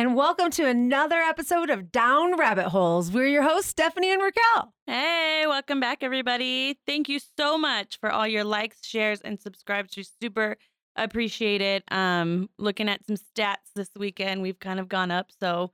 [0.00, 3.12] and welcome to another episode of Down Rabbit Holes.
[3.12, 4.72] We're your hosts, Stephanie and Raquel.
[4.86, 6.78] Hey, welcome back, everybody.
[6.86, 9.94] Thank you so much for all your likes, shares, and subscribes.
[9.98, 10.56] We super
[10.96, 11.84] appreciate it.
[11.90, 15.70] Um, looking at some stats this weekend, we've kind of gone up, so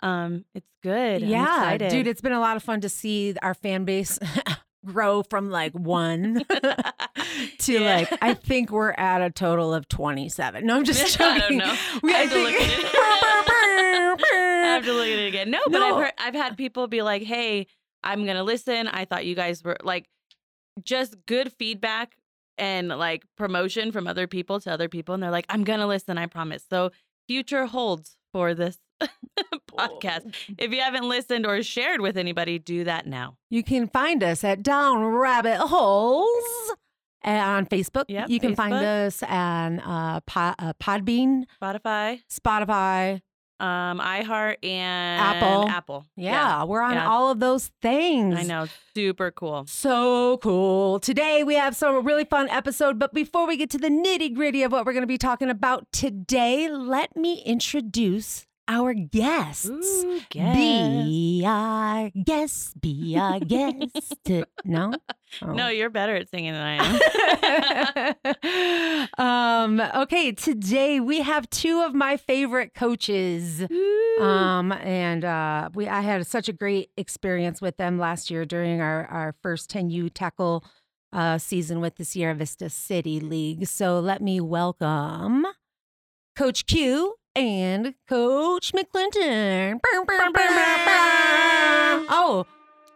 [0.00, 1.22] um, it's good.
[1.22, 4.18] Yeah, dude, it's been a lot of fun to see our fan base
[4.92, 6.44] grow from like one
[7.58, 7.96] to Yeah.
[7.96, 10.66] like I think we're at a total of twenty seven.
[10.66, 11.58] No, I'm just I joking.
[11.58, 11.76] don't know.
[12.02, 12.84] We, I I have to look think.
[14.20, 15.50] I have to look at it again.
[15.50, 15.86] No, but No.
[15.96, 17.66] I've heard, I've had people be like, "Hey,
[18.02, 18.88] I'm gonna listen.
[18.88, 20.08] I thought you guys were like
[20.82, 22.16] just good feedback
[22.56, 26.18] and like promotion from other people to other people, and they're like, I'm gonna listen.
[26.18, 26.64] I promise.
[26.68, 26.90] So
[27.28, 28.78] future holds for this
[29.70, 30.34] podcast.
[30.58, 33.36] If you haven't listened or shared with anybody, do that now.
[33.50, 36.72] You can find us at Down Rabbit Holes
[37.24, 38.04] on Facebook.
[38.08, 43.20] Yep, you can find us on uh, Pod, uh, Podbean, Spotify, Spotify.
[43.60, 45.68] um, iHeart, and Apple.
[45.68, 46.06] Apple.
[46.16, 47.08] Yeah, we're on yeah.
[47.08, 48.36] all of those things.
[48.36, 48.66] I know.
[48.94, 49.64] Super cool.
[49.68, 50.98] So cool.
[51.00, 54.62] Today we have some really fun episode, but before we get to the nitty gritty
[54.62, 59.66] of what we're going to be talking about today, let me introduce our guests.
[59.66, 64.30] Ooh, Be our guest, be our guest.
[64.64, 64.92] no?
[65.42, 65.52] Oh.
[65.52, 68.16] No, you're better at singing than I
[69.18, 69.78] am.
[69.80, 73.62] um, okay, today we have two of my favorite coaches.
[74.20, 78.80] Um, and uh, we I had such a great experience with them last year during
[78.80, 80.64] our, our first 10U tackle
[81.12, 83.66] uh, season with the Sierra Vista City League.
[83.66, 85.46] So let me welcome
[86.36, 89.80] Coach Q and Coach McClinton.
[92.10, 92.46] Oh.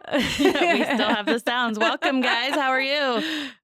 [0.13, 1.79] we still have the sounds.
[1.79, 2.53] Welcome, guys.
[2.53, 3.23] How are you?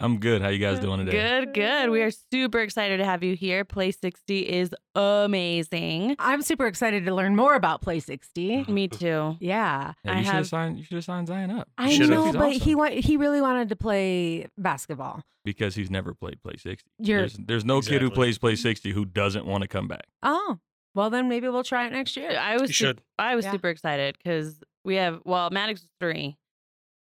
[0.00, 0.42] I'm good.
[0.42, 1.40] How you guys mm, doing today?
[1.40, 1.90] Good, good.
[1.90, 3.64] We are super excited to have you here.
[3.64, 6.16] Play 60 is amazing.
[6.18, 8.64] I'm super excited to learn more about Play 60.
[8.68, 9.36] Me too.
[9.40, 9.92] Yeah.
[10.04, 10.78] Yeah, I you should have- have signed.
[10.78, 12.10] You should have signed Zion up I Should've.
[12.10, 12.78] know, He's but he awesome.
[12.96, 15.22] wa- he really wanted to play basketball.
[15.44, 16.88] because he's never played Play 60.
[16.98, 18.10] You're There's, there's no kid who Exactly.
[18.14, 20.06] plays Play 60 who doesn't want to come back.
[20.22, 20.58] oh
[20.96, 22.30] well, then maybe we'll try it next year.
[22.38, 23.00] I was You su- should.
[23.18, 23.50] I was Yeah.
[23.52, 26.36] super excited because we have well, Maddox was three.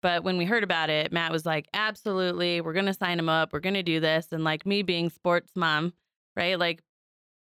[0.02, 3.52] But when we heard about it, Matt was like, absolutely, we're gonna sign him up,
[3.52, 4.28] we're gonna do this.
[4.32, 5.92] And like me being sports mom,
[6.36, 6.58] right?
[6.58, 6.82] Like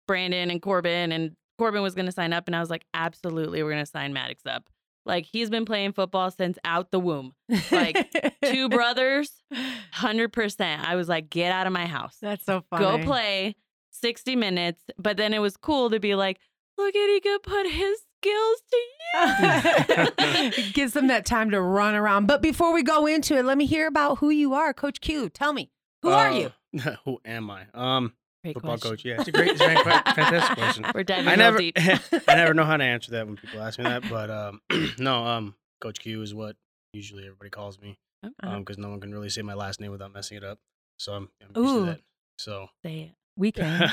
[0.06, 3.70] Brandon and Corbin and Corbin was gonna sign up, and I was like, absolutely, we're
[3.70, 4.68] gonna sign Maddox up.
[5.06, 7.34] Like he's been playing football since out the womb.
[7.70, 8.10] like,
[8.44, 9.30] Two brothers,
[9.92, 10.86] hundred percent.
[10.86, 12.16] I was like, get out of my house.
[12.22, 12.84] That's so funny.
[12.84, 13.56] Go play
[13.90, 14.82] 60 minutes.
[14.98, 16.38] But then it was cool to be like,
[16.78, 20.10] look at he could put his skills to use.
[20.58, 22.26] It gives them that time to run around.
[22.26, 25.28] But before we go into it, let me hear about who you are, Coach Q.
[25.28, 25.70] Tell me,
[26.02, 26.52] who are you?
[26.84, 27.66] Uh, who am I?
[27.72, 28.90] Um, Great football question.
[28.90, 29.04] coach.
[29.04, 29.84] Yeah, it's a great, it's a great
[30.14, 30.86] fantastic question.
[30.94, 31.78] We're diving I never, deep.
[31.78, 34.08] I never know how to answer that when people ask me that.
[34.08, 34.60] But um,
[34.98, 36.56] no, um, Coach Q is what
[36.92, 37.98] usually everybody calls me.
[38.24, 38.48] Uh-uh.
[38.48, 40.58] Um, because no one can really say my last name without messing it up.
[40.98, 41.80] So I'm, I'm used Ooh.
[41.80, 42.00] to that.
[42.38, 43.10] So Say it.
[43.36, 43.90] We can.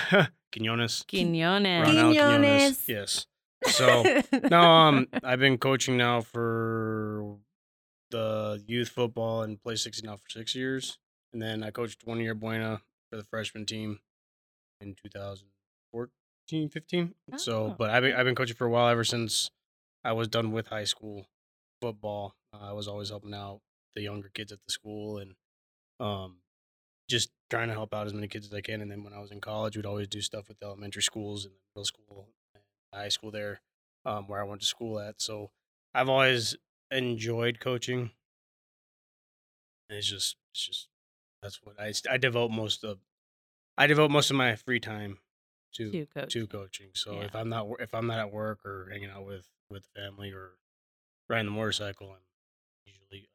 [0.52, 1.04] Quinones.
[1.08, 1.88] Quinones.
[1.88, 2.88] Ronald Quinones.
[2.88, 3.26] Yes.
[3.66, 4.04] So
[4.50, 7.38] no, um, I've been coaching now for
[8.10, 10.98] the youth football and play 60 now for six years.
[11.34, 14.00] And then I coached one year Buena for the freshman team
[14.82, 17.14] in 2014, 15.
[17.38, 17.76] So, Oh.
[17.78, 19.50] but I've been, I've been coaching for a while ever since
[20.04, 21.28] I was done with high school
[21.82, 22.36] football.
[22.54, 23.62] Uh, I was always helping out
[23.96, 25.36] the younger kids at the school and
[26.00, 26.38] um,
[27.10, 28.82] just trying to help out as many kids as I can.
[28.82, 31.46] And then when I was in college, we'd always do stuff with the elementary schools
[31.46, 32.28] and middle school
[32.94, 33.62] high school there,
[34.06, 35.22] um, where I went to school at.
[35.22, 35.52] So
[35.94, 36.56] I've always
[36.92, 38.12] enjoyed coaching.
[39.90, 40.88] And it's just, it's just,
[41.42, 43.00] that's what I, I devote most of,
[43.78, 45.18] I devote most of my free time
[45.74, 46.34] to, To coach.
[46.34, 46.90] to coaching.
[46.94, 47.26] So Yeah.
[47.26, 50.52] if I'm not, if I'm not at work or hanging out with, with family or
[51.30, 52.18] riding the motorcycle, I'm
[52.86, 53.28] usually,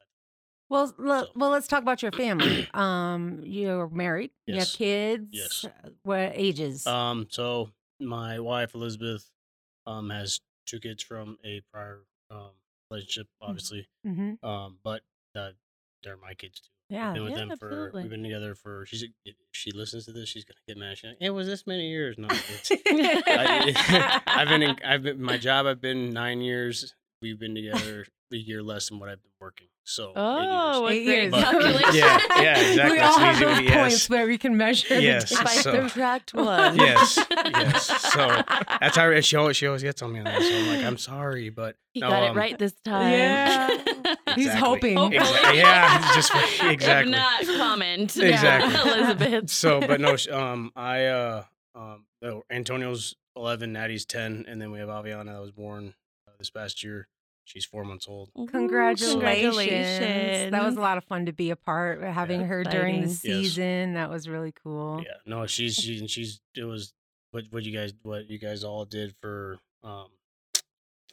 [0.69, 2.69] well, So- well, let's talk about your family.
[2.75, 4.31] Um, you're married.
[4.47, 4.76] You have Yes.
[4.76, 5.29] kids.
[5.32, 5.64] Yes.
[5.64, 6.87] Uh, What ages?
[6.87, 7.70] Um, so
[8.00, 9.31] my wife Elizabeth
[9.87, 12.00] um has two kids from a prior
[12.31, 12.50] um
[12.91, 13.88] relationship, obviously.
[14.05, 15.03] hmm Um, but
[15.35, 15.50] uh,
[16.03, 16.69] they're my kids too.
[16.88, 17.12] Yeah.
[17.15, 18.03] Been with Yeah, them for absolutely.
[18.03, 20.99] we've been together for she's if she listens to this, she's gonna get mad.
[20.99, 22.17] She's like, it was this many years.
[22.17, 22.29] No,
[23.27, 26.94] I, I've been in I've been my job I've been nine years.
[27.26, 29.69] We've been together a year less than what I've been working.
[29.84, 31.31] So eight Oh, what Eight great years.
[31.32, 31.52] But-
[31.94, 32.93] Yeah, yeah, exactly.
[32.99, 33.44] We all have easy.
[33.44, 33.75] those Yes.
[33.75, 34.94] points where we can measure.
[34.96, 35.31] the Yes.
[35.32, 35.62] If I time.
[35.62, 36.76] So- subtract one.
[36.76, 37.87] Yes, yes.
[38.12, 38.43] So,
[38.81, 40.43] That's how she always, she always gets on me on that.
[40.43, 43.12] So I'm like, I'm sorry, but he no, got it um, right this time.
[43.12, 43.69] Yeah.
[44.34, 44.96] He's hoping.
[44.96, 45.20] Hopefully.
[45.25, 46.32] Exa- yeah, just
[46.64, 47.12] exactly.
[47.12, 48.17] If not, comment.
[48.17, 48.93] Exactly.
[48.93, 49.50] Elizabeth.
[49.50, 51.44] So, but no, um, I uh,
[51.76, 52.05] um,
[52.50, 55.94] Antonio's 11, Natty's 10, and then we have Aviana that was born
[56.26, 57.06] uh, this past year.
[57.47, 58.31] She's four months old.
[58.39, 60.51] Ooh, Congratulations.
[60.51, 62.47] That was a lot of fun to be a part of having Yeah.
[62.49, 63.31] her during the Exciting.
[63.31, 63.43] Yes.
[63.45, 63.95] season.
[63.95, 65.01] That was really cool.
[65.05, 66.93] Yeah, no, she's she, and she's it was
[67.31, 70.09] what what you guys what you guys all did for um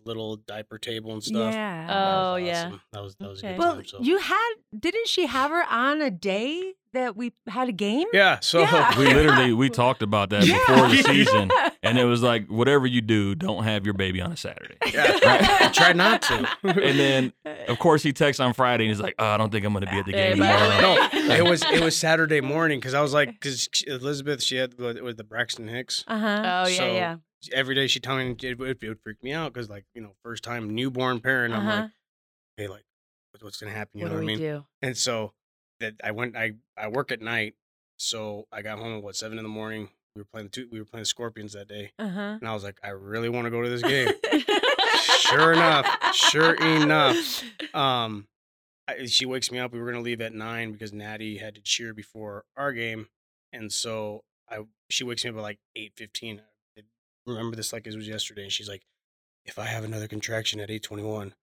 [0.06, 1.54] little diaper table and stuff.
[1.54, 1.88] Yeah.
[1.88, 2.72] That was Oh, yeah.
[2.92, 3.56] that was that was a Okay.
[3.56, 3.86] good well, time.
[3.86, 8.08] So you had didn't she have her on a day that we had a game?
[8.12, 8.96] yeah, so Yeah.
[9.00, 10.58] We literally we talked about that Yeah.
[10.68, 11.50] before the season,
[11.84, 14.76] and it was like whatever you do, don't have your baby on a Saturday.
[14.94, 15.18] yeah,
[15.62, 16.48] I tried not to.
[16.64, 17.34] And then,
[17.68, 19.86] of course, he texts on Friday and he's like, "Oh, I don't think I'm going
[19.86, 23.02] to be at the game tomorrow." no, it was it was Saturday morning because I
[23.02, 26.04] was like because Elizabeth she had with, with the Braxton Hicks.
[26.08, 26.42] Uh huh.
[26.66, 27.16] Oh yeah, So, yeah.
[27.52, 30.02] Every day she told me it would, it would freak me out because like you
[30.02, 31.82] know first time newborn parent I'm Uh-huh.
[31.82, 31.92] like
[32.58, 32.84] hey like
[33.32, 34.66] what's- what's gonna happen you What know do what I we mean do?
[34.82, 35.34] And so
[35.82, 37.56] that I went I I work at night,
[37.98, 39.90] so I got home at what seven in the morning.
[40.16, 42.20] We were playing the two, we were playing Scorpions that day, Uh huh.
[42.40, 44.10] and I was like, I really want to go to this game.
[45.20, 47.44] Sure enough, sure enough.
[47.74, 48.28] Um,
[48.88, 49.74] I, she wakes me up.
[49.74, 53.08] We were gonna leave at nine because Natty had to cheer before our game,
[53.52, 56.42] and so I she wakes me up at like eight fifteen.
[56.78, 56.82] I
[57.26, 58.44] remember this like it was yesterday.
[58.44, 58.84] And she's like,
[59.46, 61.34] "If I have another contraction at eight twenty one,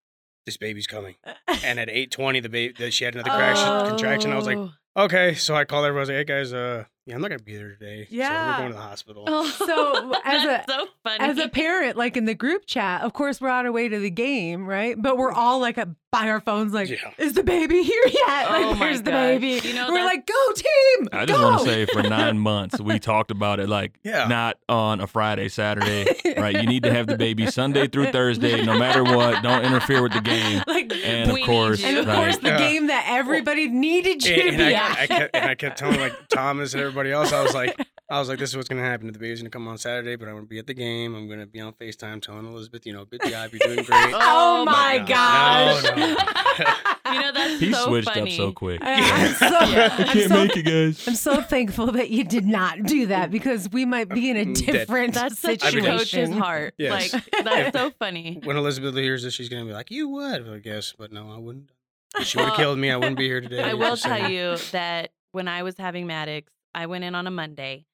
[0.46, 1.17] this baby's coming."
[1.64, 3.88] And at eight twenty, the baby she had another contraction.
[3.88, 4.32] contraction.
[4.32, 4.72] I was like, Oh.
[4.96, 6.00] Okay, so I called everyone.
[6.00, 8.05] I was like, "Hey guys, uh, yeah, I'm not gonna be there today.
[8.09, 8.51] so Yeah.
[8.53, 11.19] we're going to the hospital." Oh, So, as a- so funny.
[11.21, 13.99] As a parent, like in the group chat, of course we're on our way to
[13.99, 14.95] the game, right?
[15.01, 15.79] But we're all like
[16.12, 16.97] by our phones, like, Yeah.
[17.19, 18.51] "Is the baby here yet?
[18.51, 21.51] Like, Oh my where's the baby?" You know, we're like, "Go team!" I just go!
[21.51, 24.27] want to say, for nine months, we talked about it like Yeah.
[24.27, 26.06] not on a Friday, Saturday,
[26.37, 26.56] right?
[26.56, 29.41] You need to have the baby Sunday through Thursday, no matter what.
[29.43, 30.63] Don't interfere with the game.
[30.67, 32.17] like, And of course, and of right.
[32.17, 32.59] course, the Yeah.
[32.59, 34.99] game that everybody needed you and, to and be I, at.
[34.99, 37.76] I kept, and I kept telling like Thomas and everybody else, I was like,
[38.11, 39.06] I was like, this is what's gonna happen.
[39.06, 41.14] To the baby's gonna come on Saturday, but I'm gonna be at the game.
[41.14, 44.12] I'm gonna be on Facetime telling Elizabeth, you know, good job, you're doing great.
[44.14, 45.82] Oh, oh my no, gosh!
[45.85, 46.06] no, no.
[47.12, 48.32] you know that's he so switched funny.
[48.32, 48.81] up so quick.
[48.82, 49.94] I- I'm so, Yeah.
[49.99, 51.06] I can't so- make it, guys.
[51.08, 54.44] I'm so thankful that you did not do that because we might be in a
[54.44, 54.55] Dead.
[54.73, 55.99] different That's such a situation.
[55.99, 56.75] coach's heart.
[56.79, 57.12] Yes.
[57.12, 58.41] Like that's so funny.
[58.43, 61.38] when Elizabeth hears this, she's gonna be like, you would, I guess, but no, I
[61.38, 61.70] wouldn't.
[62.19, 62.91] If she would have Well, killed me.
[62.91, 63.62] I wouldn't be here today.
[63.62, 67.31] I will tell you that when I was having Maddox, I went in on a
[67.31, 67.87] Monday.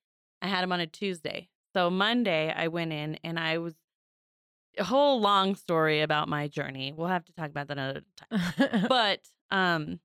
[0.42, 1.48] I had him on a Tuesday.
[1.74, 3.74] So Monday I went in and I was
[4.78, 6.92] a whole long story about my journey.
[6.92, 8.86] We'll have to talk about that another time.
[8.88, 9.20] But
[9.50, 10.00] um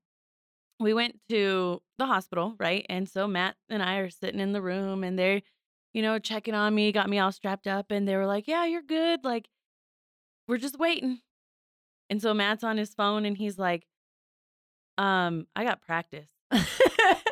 [0.80, 2.84] we went to the hospital, right?
[2.88, 5.42] And so Matt and I are sitting in the room and they're,
[5.94, 8.64] you know, checking on me, got me all strapped up, and they were like, Yeah,
[8.66, 9.24] you're good.
[9.24, 9.48] Like,
[10.48, 11.20] we're just waiting.
[12.10, 13.86] And so Matt's on his phone and he's like,
[14.98, 16.28] um, I got practice.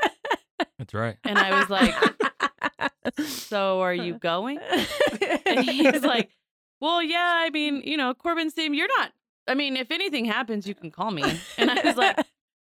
[0.80, 1.18] That's right.
[1.24, 1.94] And I was like,
[3.28, 4.58] So are you going?
[5.44, 6.30] And he's like,
[6.80, 9.12] Well, yeah, I mean, you know, Corbin Sim, you're not
[9.46, 11.22] I mean, if anything happens, you can call me.
[11.58, 12.18] And I was like,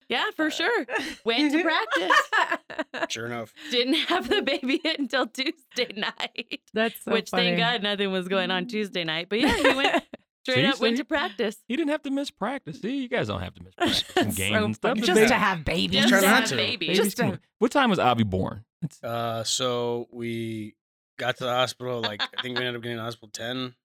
[0.07, 0.85] Yeah, for uh, sure.
[1.23, 3.09] Went to practice.
[3.09, 3.53] Sure enough.
[3.69, 6.61] Didn't have the baby until Tuesday night.
[6.73, 7.49] That's so which funny.
[7.49, 8.69] thank God nothing was going on mm-hmm.
[8.69, 9.27] Tuesday night.
[9.29, 10.03] But yeah, he went
[10.51, 11.03] straight See, up, went see?
[11.03, 11.57] to practice.
[11.67, 12.81] He didn't have to miss practice.
[12.81, 14.97] See, you guys don't have to miss practice and games so and stuff.
[14.97, 15.99] Just baby- to have babies.
[16.01, 16.55] Just Try to have to.
[16.55, 16.87] baby.
[16.87, 18.65] baby's just to- What time was Avi born?
[19.03, 20.75] Uh, so we
[21.17, 22.01] got to the hospital.
[22.01, 23.75] Like I think we ended up getting to the hospital ten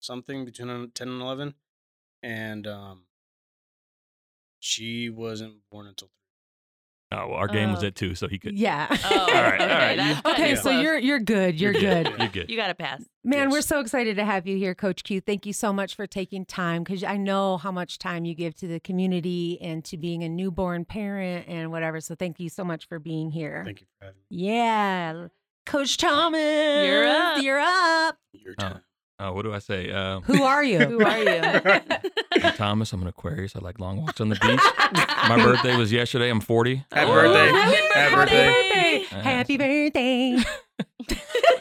[0.00, 1.54] something between ten and eleven,
[2.22, 3.04] and um,
[4.60, 6.10] she wasn't born until
[7.12, 7.86] oh, well, our game was Oh.
[7.88, 8.58] at two, so he could.
[8.58, 8.86] Yeah.
[8.90, 9.74] Oh, All right, all okay.
[9.74, 9.96] right.
[9.96, 10.82] That's Okay, kinda so close.
[10.82, 11.60] you're you're good.
[11.60, 12.08] You're, good.
[12.18, 12.50] You're good.
[12.50, 13.02] You got to pass.
[13.24, 15.20] Man, we're so excited to have you here, Coach Q.
[15.20, 18.54] Thank you so much for taking time because I know how much time you give
[18.56, 22.00] to the community and to being a newborn parent and whatever.
[22.00, 23.62] So thank you so much for being here.
[23.64, 25.28] Thank you for having Yeah.
[25.66, 26.40] Coach Thomas.
[26.40, 27.42] You're up.
[27.42, 28.16] You're up.
[28.32, 28.62] Your Oh.
[28.62, 28.80] time.
[29.22, 29.90] Uh, what do I say?
[29.90, 30.80] Uh, Who are you?
[30.80, 31.40] Who are you?
[32.42, 32.92] I'm Thomas.
[32.92, 33.54] I'm an Aquarius.
[33.54, 34.60] I like long walks on the beach.
[35.28, 36.28] My birthday was yesterday.
[36.28, 36.84] I'm 40.
[36.90, 37.48] Happy Oh, birthday.
[37.52, 39.04] Happy, Happy happy birthday.
[39.08, 39.22] birthday.
[39.22, 40.36] Happy birthday.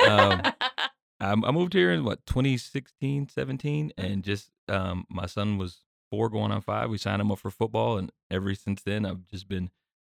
[0.08, 0.42] Um,
[1.20, 6.28] I, I moved here in what 2016, 17, and just um, my son was four,
[6.30, 6.90] going on five.
[6.90, 9.70] We signed him up for football, and ever since then, I've just been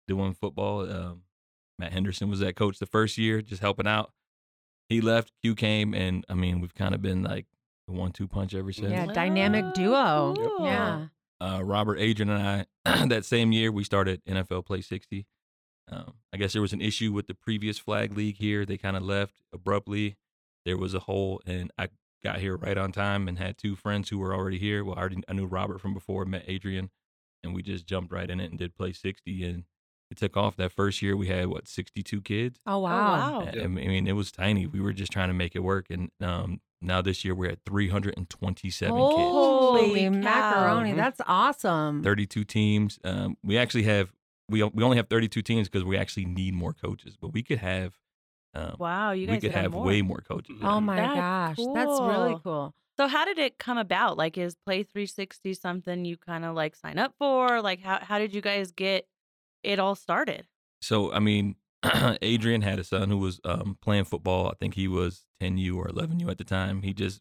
[0.09, 0.91] doing football.
[0.91, 1.23] Um,
[1.79, 4.13] Matt Henderson was that coach the first year, just helping out.
[4.95, 7.47] He left, Q came, and I mean, we've kind of been like
[7.89, 8.93] the one-two punch ever since.
[8.93, 10.35] Yeah, dynamic duo.
[10.37, 10.65] cool.
[10.65, 11.07] Yeah.
[11.41, 15.27] uh, Robert Adrian and I that same year we started NFL Play 60.
[15.91, 18.65] Um, I guess there was an issue with the previous flag league here.
[18.65, 20.17] They kind of left abruptly.
[20.65, 21.89] There was a hole, and I
[22.23, 24.85] got here right on time and had two friends who were already here.
[24.85, 26.91] Well, I already I knew Robert from before, met Adrian,
[27.43, 29.45] and we just jumped right in it and did Play 60.
[29.45, 29.65] And
[30.11, 30.57] it took off.
[30.57, 32.61] That first year we had what 62 kids.
[32.67, 32.91] Oh wow.
[33.41, 33.49] wow.
[33.55, 34.67] I- I mean, it was tiny.
[34.67, 37.61] We were just trying to make it work, and um, now this year we're at
[37.65, 40.11] 327 kids, Holy Holy cow.
[40.11, 40.93] macaroni.
[40.93, 40.97] Mhm.
[40.97, 42.03] That's awesome.
[42.03, 42.99] 32 teams.
[43.05, 44.13] Um, we actually have
[44.49, 47.59] we we only have 32 teams because we actually need more coaches, but we could
[47.59, 47.95] have
[48.55, 49.85] um, Wow, you guys we could have, have more.
[49.85, 50.59] way more coaches.
[50.63, 51.57] Oh my That's gosh.
[51.75, 52.41] That's really cool.
[52.45, 52.75] cool.
[52.97, 54.17] So how did it come about?
[54.17, 57.61] Like is Play 360 something you kind of like sign up for?
[57.61, 59.07] Like how how did you guys get
[59.65, 60.47] it all started?
[60.81, 61.57] So I mean,
[62.23, 64.49] Adrian had a son who was um, playing football.
[64.49, 66.83] I think he was 10U or 11U at the time.
[66.83, 67.21] He just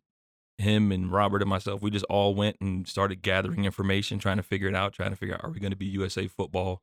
[0.60, 4.44] him and Robert and myself, we just all went and started gathering information, trying to
[4.44, 6.82] figure it out, trying to figure out are we going to be USA football,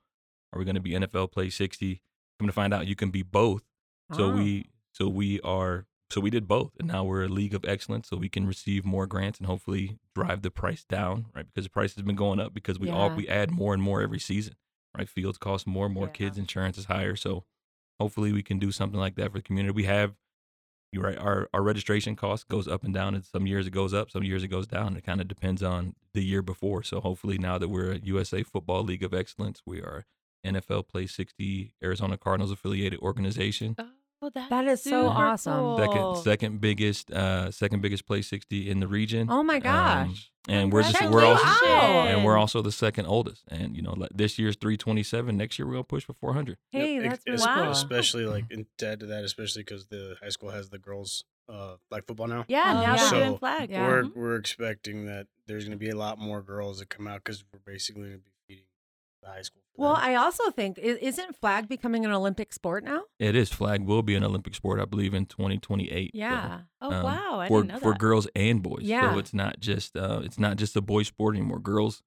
[0.53, 2.03] are we going to be NFL Play 60?
[2.39, 3.63] Come to find out, you can be both.
[4.13, 4.35] So Oh.
[4.35, 8.09] we so we are so we did both, and now we're a league of excellence,
[8.09, 11.47] so we can receive more grants and hopefully drive the price down, right?
[11.47, 14.03] Because the price has been going up because we all we add more and more
[14.03, 14.55] every season,
[14.97, 15.09] right?
[15.09, 16.13] Fields cost more, more Yeah.
[16.13, 17.45] kids, insurance is higher, so
[17.99, 19.73] hopefully we can do something like that for the community.
[19.75, 20.15] We have
[20.93, 23.95] you're right, our our registration cost goes up and down, and some years it goes
[23.95, 24.97] up, some years it goes down.
[24.97, 26.83] It kind of depends on the year before.
[26.83, 30.05] So hopefully now that we're a USA Football League of Excellence, we are
[30.45, 33.77] NFL Play 60 Arizona Cardinals affiliated organization.
[33.79, 33.89] Oh,
[34.29, 35.79] that's That is so awesome.
[35.79, 36.15] second cool.
[36.17, 40.31] second biggest uh second biggest play 60 in the region Oh my Um, gosh.
[40.49, 42.05] and we're just we're also Wow.
[42.07, 45.67] and we're also the second oldest and you know like this year's 327 next year
[45.67, 47.63] we're gonna push for 400 Hey, Yep, that's ex- really Wow.
[47.65, 47.73] cool.
[47.73, 51.25] Especially like in, to add to that, especially because the high school has the girls
[51.49, 52.45] uh like football now.
[52.47, 52.97] Yeah, Oh, now yeah.
[52.97, 53.71] they're So, doing flag.
[53.71, 53.87] Yeah.
[53.89, 54.17] We're Mhm.
[54.17, 57.43] we're expecting that there's going to be a lot more girls that come out because
[57.53, 58.65] we're basically going to be feeding
[59.23, 59.63] the high school.
[59.77, 59.97] For Well.
[59.97, 63.03] I also think isn't flag becoming an Olympic sport now?
[63.19, 66.61] it is flag will be an olympic sport i believe in 2028 so, Yeah.
[66.81, 69.13] Oh um, wow, I for didn't know for girls and boys Yeah.
[69.13, 72.03] so it's not just uh it's not just a boy sport anymore girls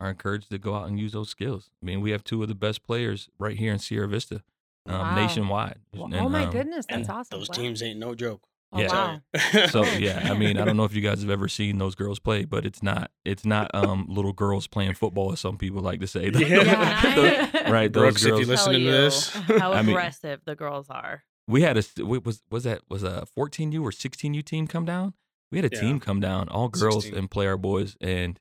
[0.00, 2.48] are encouraged to go out and use those skills i mean we have two of
[2.48, 4.42] the best players right here in sierra vista
[4.86, 5.14] um, Wow.
[5.14, 7.38] nationwide Well, And, oh my um, goodness, And that's awesome.
[7.38, 7.54] Those Wow.
[7.56, 8.42] teams ain't no joke.
[8.72, 8.88] Oh, Yeah.
[8.92, 9.66] wow.
[9.68, 12.18] So yeah, I mean, I don't know if you guys have ever seen those girls
[12.18, 16.00] play, but it's not it's not um little girls playing football as some people like
[16.00, 16.30] to say.
[16.34, 17.14] Yeah.
[17.14, 20.40] Those- right, those Brooks, if you Tell listening to you this, how I mean- aggressive
[20.44, 21.22] the girls are.
[21.46, 25.14] we had a wait, was was that was a 14U or 16U team come down?
[25.50, 25.80] We had a Yeah.
[25.80, 27.18] team come down, all girls 16.
[27.18, 28.38] and play our boys, and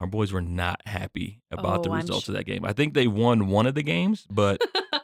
[0.00, 2.64] our boys were not happy about the Oh, I'm results sh- of that game.
[2.64, 4.58] I think they won one of the games, but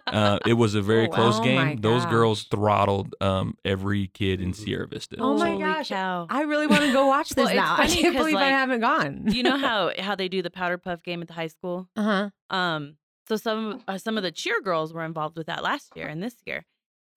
[0.07, 1.45] uh, it was a very Oh, close wow.
[1.45, 1.81] Oh my game.
[1.81, 4.53] Those girls throttled um, every kid in.
[4.55, 5.17] Sierra Vista.
[5.19, 5.89] Oh my Holy gosh.
[5.89, 6.27] cow.
[6.31, 7.77] I really want to go watch this Well, now.
[7.79, 9.25] I can't believe I haven't gone.
[9.33, 11.89] You know how how they do the powder puff game at the high school?
[11.97, 12.57] Uh huh.
[12.57, 12.97] Um,
[13.29, 16.23] so some uh, some of the cheer girls were involved with that last year and
[16.23, 16.65] this year,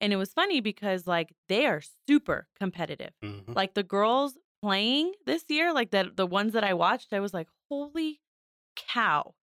[0.00, 3.10] and it was funny because like they are super competitive.
[3.24, 3.54] Mhm.
[3.54, 7.32] Like the girls playing this year, like that the ones that I watched, I was
[7.32, 8.20] like, holy
[8.76, 9.34] cow,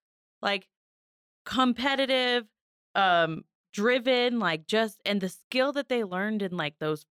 [0.41, 0.67] like
[1.45, 2.45] competitive,
[2.97, 7.05] um, driven, like just and the skill that they learned in like those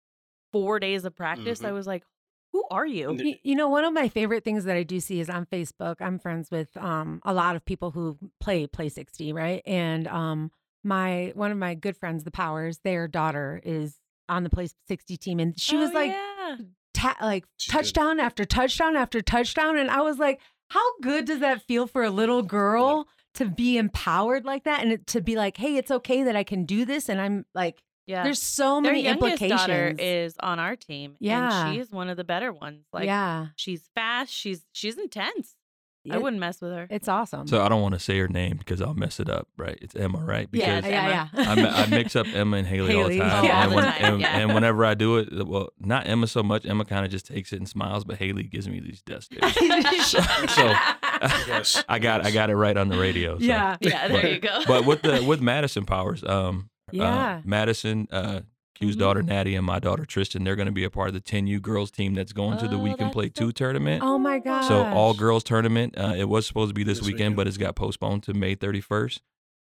[0.51, 1.73] four days of practice, I Mhm.
[1.73, 2.03] was like,
[2.51, 3.09] who are you?
[3.11, 5.45] And Y- You know, one of my favorite things that I do see is on
[5.45, 5.97] Facebook.
[5.99, 9.61] I'm friends with um, a lot of people who play Play 60, right?
[9.65, 10.51] And um,
[10.83, 13.99] my one of my good friends, the Powers, their daughter is
[14.29, 16.57] on the Play 60 team, and she was Oh, like, yeah.
[16.93, 17.77] ta- like She's good.
[17.79, 20.39] touchdown after touchdown after touchdown, and I was like,
[20.69, 25.05] how good does that feel for a little girl to be empowered like that, and
[25.07, 28.23] to be like, hey, it's okay that I can do this, and I'm like, yeah.
[28.23, 29.51] there's so Their many implications.
[29.61, 31.15] daughter is on our team.
[31.19, 31.67] Yeah.
[31.67, 32.85] and she's one of the better ones.
[32.93, 34.33] Like, yeah, she's fast.
[34.33, 35.55] She's she's intense.
[36.11, 36.87] I wouldn't mess with her.
[36.89, 37.47] It's awesome.
[37.47, 39.77] So I don't want to say her name because I'll mess it up, right?
[39.81, 40.47] It's Emma, right?
[40.51, 41.49] yeah, Because yeah, yeah.
[41.51, 43.43] I, mi- I mix up Emma and Haley, all the Haley, time.
[43.45, 43.63] yeah.
[43.63, 44.37] and, all when- the time, and- yeah.
[44.37, 46.65] and whenever I do it, well, not Emma so much.
[46.65, 49.53] Emma kind of just takes it and smiles, but Haley gives me these death stares.
[50.05, 50.73] so, so
[51.47, 51.83] Yes.
[51.89, 53.37] I got I got it right on the radio.
[53.39, 53.45] So.
[53.45, 54.61] yeah, yeah, there But- you go.
[54.67, 57.37] But with the with Madison Powers, um, Yeah.
[57.37, 58.41] uh, Madison, uh,
[58.75, 58.99] Q's Mhm.
[58.99, 61.59] daughter Natty and my daughter Tristan, they're going to be a part of the 10U
[61.61, 64.03] girls team that's going to the Oh, We Can Play so Two tournament.
[64.03, 64.67] Oh my gosh.
[64.67, 65.97] So all girls tournament.
[65.97, 67.35] Uh, it was supposed to be this, This weekend, weekend.
[67.37, 69.21] but it's got postponed to May 31st.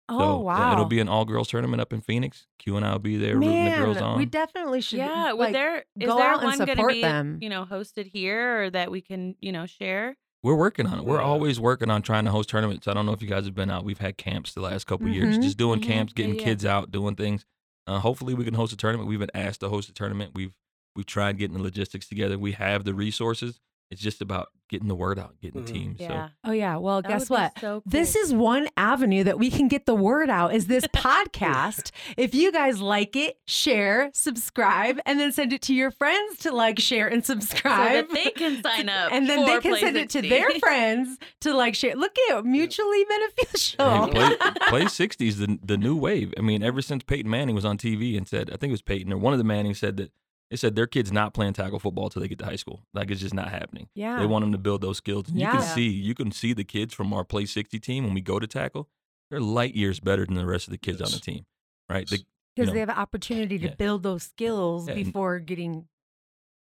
[0.10, 0.74] Oh so uh, wow.
[0.74, 2.46] it'll be an all girls tournament up in Phoenix.
[2.60, 4.17] Q and I will be there rooting the girls on.
[4.17, 4.98] we definitely should.
[5.00, 7.38] yeah, would like, there is go there out one going to be them.
[7.41, 10.17] you know hosted here or that we can you know share?
[10.43, 11.05] We're working on it.
[11.05, 11.24] We're Yeah.
[11.24, 12.86] always working on trying to host tournaments.
[12.89, 13.86] I don't know if you guys have been out.
[13.86, 15.84] We've had camps the last couple years, Mhm, just doing mhm.
[15.84, 16.43] camps, Yeah, getting yeah.
[16.46, 17.46] kids out, doing things.
[17.86, 19.10] Uh, hopefully, we can host a tournament.
[19.10, 20.32] We've been asked to host a tournament.
[20.34, 20.56] We've
[20.96, 22.38] we've tried getting the logistics together.
[22.38, 23.60] We have the resources.
[23.94, 25.66] It's just about getting the word out, getting Mhm.
[25.68, 25.96] the team.
[26.00, 26.30] Yeah.
[26.44, 26.78] Oh yeah.
[26.78, 27.60] Well, That guess what?
[27.60, 31.92] so This is one avenue that we can get the word out is this podcast.
[32.18, 36.52] if you guys like it, share, subscribe, and then send it to your friends to
[36.52, 38.08] like, share, and subscribe, so subscribe.
[38.10, 39.12] that they can sign up.
[39.12, 41.96] and then they can Play send it to their friends to like share.
[41.96, 44.06] Look at it, mutually beneficial.
[44.08, 44.38] Hey, play,
[44.70, 46.34] play 60 is the, the new wave.
[46.38, 48.82] I mean, ever since Peyton Manning was on TV and said, I think it was
[48.82, 50.12] Peyton or one of the Mannings said that
[50.53, 52.83] they said their kid's not playing tackle football till they get to high school.
[52.93, 53.88] Like it's just not happening.
[53.95, 54.19] yeah.
[54.19, 55.27] They want them to build those skills.
[55.27, 58.13] And you can see, you can see the kids from our Play 60 team when
[58.13, 58.88] we go to tackle,
[59.31, 61.48] they're light years better than the rest of the kids on the team,
[61.89, 62.07] right?
[62.07, 62.24] The,
[62.55, 63.74] because know, they have an opportunity to yeah.
[63.79, 65.88] build those skills Yeah, before getting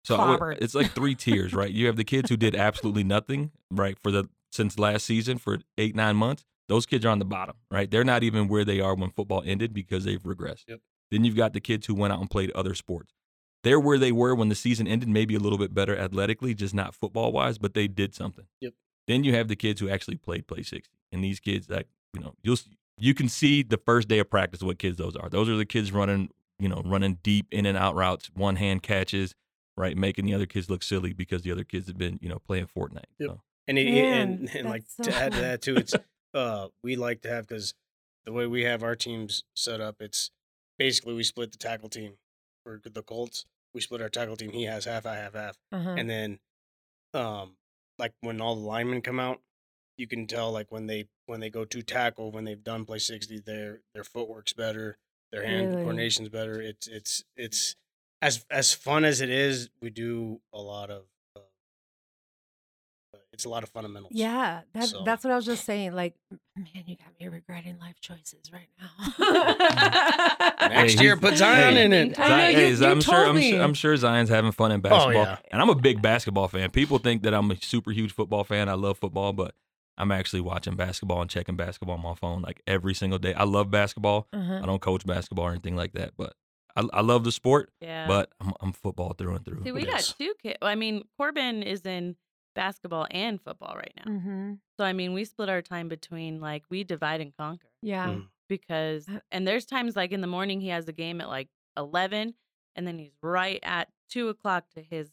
[0.07, 0.59] So would- clobbered.
[0.63, 1.71] it's like three tiers, right?
[1.71, 5.59] You have the kids who did absolutely nothing, right, for the since last season for
[5.77, 6.47] eight nine months.
[6.71, 7.91] Those kids are on the bottom, right?
[7.91, 10.65] They're not even where they are when football ended because they've regressed.
[10.67, 10.81] Yep.
[11.11, 13.13] Then you've got the kids who went out and played other sports.
[13.67, 16.73] They're where they were when the season ended, maybe a little bit better athletically, just
[16.73, 18.45] not football wise, but they did something.
[18.61, 18.75] Yep.
[19.09, 22.21] Then you have the kids who actually played play sixty, and these kids that you
[22.21, 22.59] know you'll
[22.97, 25.29] you can see the first day of practice what kids those are.
[25.29, 26.31] Those are the kids running
[26.61, 29.35] you know running deep in and out routes, one hand catches,
[29.77, 32.39] right, making the other kids look silly because the other kids have been you know
[32.39, 33.07] playing Fortnite.
[33.19, 33.31] Yep.
[33.31, 35.95] So, And it, Man, and, and like that's to add to that too, it's
[36.35, 37.75] uh we like to have because
[38.27, 40.31] the way we have our teams set up, it's
[40.79, 42.13] basically we split the tackle team
[42.63, 43.45] for the Colts.
[43.77, 44.53] We split our tackle team.
[44.53, 45.97] He has half, I have half, uh-huh.
[45.99, 46.39] and then
[47.13, 47.57] um
[47.99, 49.43] like when all the linemen come out,
[49.99, 52.99] you can tell like when they when they go to tackle when they've done play
[52.99, 54.97] sixty, their their footwork's better,
[55.31, 55.83] their hand Really?
[55.83, 56.59] coordination's better.
[56.59, 57.77] It's it's it's
[58.23, 59.69] as as fun as it is.
[59.83, 61.05] We do a lot of.
[63.37, 64.13] It's a lot of fundamentals.
[64.15, 65.93] Yeah, that, So- that's what I was just saying.
[65.93, 66.15] Like,
[66.57, 70.69] man, you got me regretting life choices right now.
[70.71, 72.19] Next Hey, year, put Zion hey, in it.
[72.19, 73.61] I know, Zion- you- hey, you I'm sure told I'm, me.
[73.61, 75.37] I'm sure Zion's having fun in basketball, yeah.
[75.51, 76.71] and I'm a big basketball fan.
[76.71, 78.69] People think that I'm a super huge football fan.
[78.71, 79.55] I love football, but
[79.99, 83.35] I'm actually watching basketball and checking basketball on my phone like every single day.
[83.35, 84.29] I love basketball.
[84.33, 84.61] uh-huh.
[84.63, 86.33] I don't coach basketball or anything like that, but
[86.75, 87.71] I, I love the sport.
[87.83, 88.07] Yeah.
[88.09, 89.63] But I'm, I'm football through and through.
[89.65, 90.09] See, we Yes.
[90.13, 90.57] got two kids.
[90.63, 92.17] I mean, Corbin is in
[92.57, 94.11] basketball and football right now.
[94.11, 94.53] Mm-hmm.
[94.77, 98.09] So I mean, we split our time between like we divide and conquer Yeah.
[98.09, 98.27] Mm.
[98.49, 101.49] because Uh, and there's times like in the morning he has a game at like
[101.77, 102.35] eleven,
[102.75, 105.11] and then he's right at two o'clock to his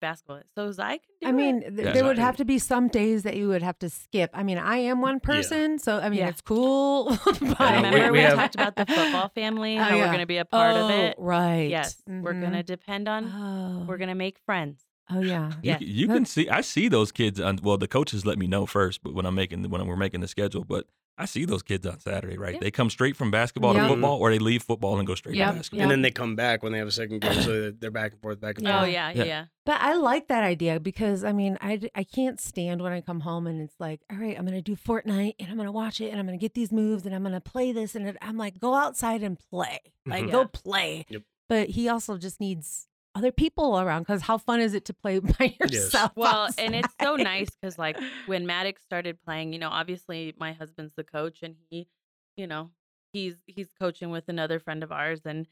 [0.00, 0.40] basketball.
[0.56, 1.92] So I can do I mean, th- Yeah.
[1.92, 4.30] there would have to be some days that you would have to skip.
[4.34, 6.28] I mean, I am one person, so I mean, Yeah.
[6.28, 7.04] it's cool.
[7.24, 10.00] but Yeah, remember we, we have- talked about the football family, Oh, how yeah.
[10.02, 11.14] we're going to be a part oh, of it.
[11.18, 11.70] right?
[11.70, 12.40] Yes, we're Mhm.
[12.40, 13.24] going to depend on.
[13.26, 14.84] Oh, We're going to make friends.
[15.10, 15.48] Oh yeah.
[15.50, 15.78] You, Yes.
[15.78, 17.58] can- you can see, I see those kids on.
[17.62, 20.28] Well, the coaches let me know first, but when I'm making when we're making the
[20.28, 20.86] schedule, but
[21.18, 22.54] I see those kids on Saturday, right?
[22.54, 22.60] Yeah.
[22.60, 23.82] They come straight from basketball Yep.
[23.82, 25.50] to football, or they leave football and go straight Yep.
[25.50, 25.78] to basketball.
[25.78, 25.82] Yep.
[25.84, 28.12] And then they come back when they have a second game, so they're- they're back
[28.12, 28.76] and forth, back and Yeah.
[28.76, 28.92] Oh forth.
[28.92, 29.24] yeah, Yeah.
[29.24, 29.44] yeah.
[29.66, 33.20] But I like that idea because I mean, I I can't stand when I come
[33.20, 35.72] home and it's like, all right, I'm going to do Fortnite and I'm going to
[35.72, 37.94] watch it and I'm going to get these moves and I'm going to play this.
[37.94, 39.80] And it, I'm like, go outside and play.
[40.06, 40.30] Like, Mhm.
[40.32, 41.04] go play.
[41.10, 41.22] Yep.
[41.48, 45.18] But he also just needs other people around because how fun is it to play
[45.38, 45.70] by Yes.
[45.72, 46.12] yourself?
[46.16, 50.52] Well, and it's so nice because like when Maddox started playing, you know, obviously my
[50.52, 51.88] husband's the coach and he,
[52.36, 52.70] you know,
[53.12, 55.46] he's he's coaching with another friend of ours and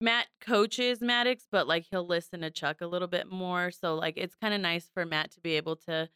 [0.00, 3.70] Matt coaches Maddox, but like he'll listen to Chuck a little bit more.
[3.70, 6.08] So like it's kind of nice for Matt to be able to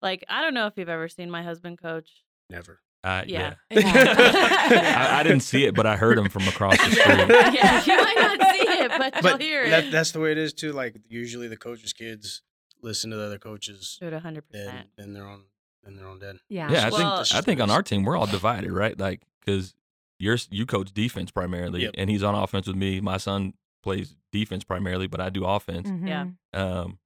[0.00, 2.22] like I don't know if you've ever seen my husband coach.
[2.48, 2.80] Never.
[3.02, 3.54] Uh, Yeah.
[3.70, 3.80] yeah.
[3.80, 4.14] Yeah.
[5.10, 7.54] I, I didn't see it, but I heard him from across the Yeah, street.
[7.60, 8.66] yeah, you might not see
[9.00, 9.90] it, but, you'll But hear that, it.
[9.92, 10.72] that's the way it is too.
[10.72, 12.42] Like usually the coaches' kids
[12.82, 14.88] listen to the other coaches, Do it hundred then percent.
[14.96, 15.42] then their own
[15.82, 16.36] then their own dad.
[16.48, 16.70] yeah.
[16.70, 18.98] Yeah, I Well- think I think on our team we're all divided, right?
[18.98, 19.74] Like because
[20.18, 21.94] you're you coach defense primarily, Yep.
[21.98, 23.00] and he's on offense with me.
[23.00, 25.88] My son plays defense primarily, but I do offense.
[25.88, 26.26] Yeah.
[26.54, 26.58] Mhm.
[26.58, 26.98] Um,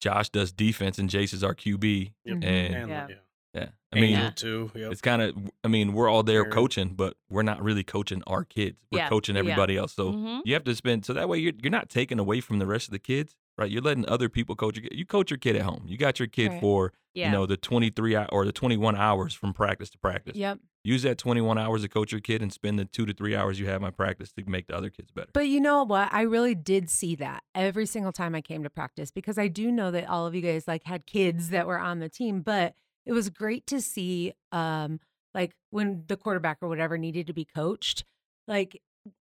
[0.00, 2.12] Josh does defense, and Jace is our QB.
[2.24, 2.34] Yep.
[2.36, 3.08] And And, Yeah.
[3.54, 3.60] Yeah.
[3.62, 4.30] yeah, I mean, Yeah.
[4.30, 4.70] Too.
[4.74, 4.92] Yep.
[4.92, 5.34] it's kind of.
[5.64, 6.52] I mean, we're all there Aaron.
[6.52, 8.76] coaching, but we're not really coaching our kids.
[8.92, 9.40] We're Yeah, coaching yeah.
[9.40, 9.94] everybody else.
[9.94, 10.42] So Mhm.
[10.44, 11.04] you have to spend.
[11.06, 13.70] So that way, you're you're not taking away from the rest of the kids, right?
[13.70, 14.96] You're letting other people coach your kid.
[14.98, 15.84] You coach your kid at home.
[15.86, 16.60] You got your kid Right.
[16.60, 17.26] for Yeah.
[17.26, 20.36] you know the 23 or the 21 hours from practice to practice.
[20.36, 20.60] Yep.
[20.84, 23.58] Use that 21 hours to coach your kid and spend the two to three hours
[23.58, 25.28] you have on practice to make the other kids better.
[25.34, 26.08] But you know what?
[26.12, 29.72] I really did see that every single time I came to practice because I do
[29.72, 32.74] know that all of you guys like had kids that were on the team, but
[33.08, 35.00] it was great to see um
[35.34, 38.04] like when the quarterback or whatever needed to be coached,
[38.46, 38.80] like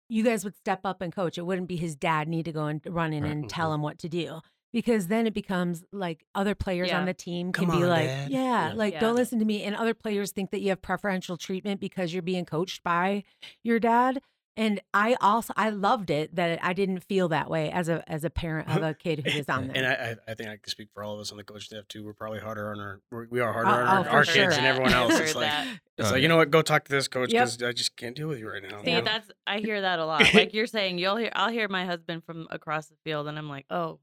[0.08, 1.38] you guys would step up and coach.
[1.38, 3.32] It wouldn't be his dad need to go and run in Right.
[3.32, 4.40] and tell him what to do.
[4.72, 7.00] Because then it becomes like other players Yeah.
[7.00, 8.72] on the team Come can be on, like, yeah, Yeah.
[8.74, 9.00] like Yeah.
[9.00, 9.62] don't listen to me.
[9.64, 13.24] And other players think that you have preferential treatment because you're being coached by
[13.64, 14.20] your dad.
[14.56, 18.24] And I also I loved it that I didn't feel that way as a as
[18.24, 19.76] a parent of a kid who is on there.
[19.76, 21.66] And I, I, I think I can speak for all of us on the coach
[21.66, 22.04] staff too.
[22.04, 24.24] We're probably harder on our, we're, we are harder Oh, on oh, our, for our
[24.24, 24.34] sure.
[24.34, 25.18] kids than That- everyone else.
[25.18, 25.66] It's like, that.
[25.66, 26.16] it's Oh, like, yeah.
[26.22, 26.50] you know what?
[26.50, 27.40] Go talk to this coach Yep.
[27.44, 28.82] because I just can't deal with you right now.
[28.82, 29.04] See, you know?
[29.04, 30.22] that's I hear that a lot.
[30.34, 33.48] Like you're saying, you'll hear I'll hear my husband from across the field, and I'm
[33.48, 34.00] like, oh,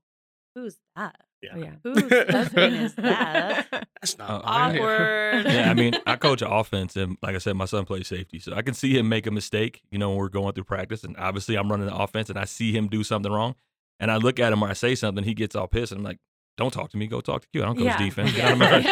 [0.56, 1.16] who's that?
[1.42, 1.50] Yeah.
[1.54, 1.72] Oh, yeah.
[1.84, 3.68] Whose husband is that?
[3.72, 4.76] That's That's not oh, mine.
[4.78, 5.46] awkward.
[5.54, 8.54] yeah, I mean, I coach offense, and like I said, my son plays safety, so
[8.54, 9.82] I can see him make a mistake.
[9.92, 12.46] You know, when we're going through practice, and obviously I'm running the offense, and I
[12.46, 13.56] see him do something wrong,
[14.00, 16.06] and I look at him or I say something, he gets all pissed, and I'm
[16.06, 16.18] like,
[16.58, 17.08] "Don't talk to me.
[17.08, 17.62] Go talk to you.
[17.62, 17.98] I don't coach Yeah.
[17.98, 18.34] defense.
[18.34, 18.84] Get out of my face.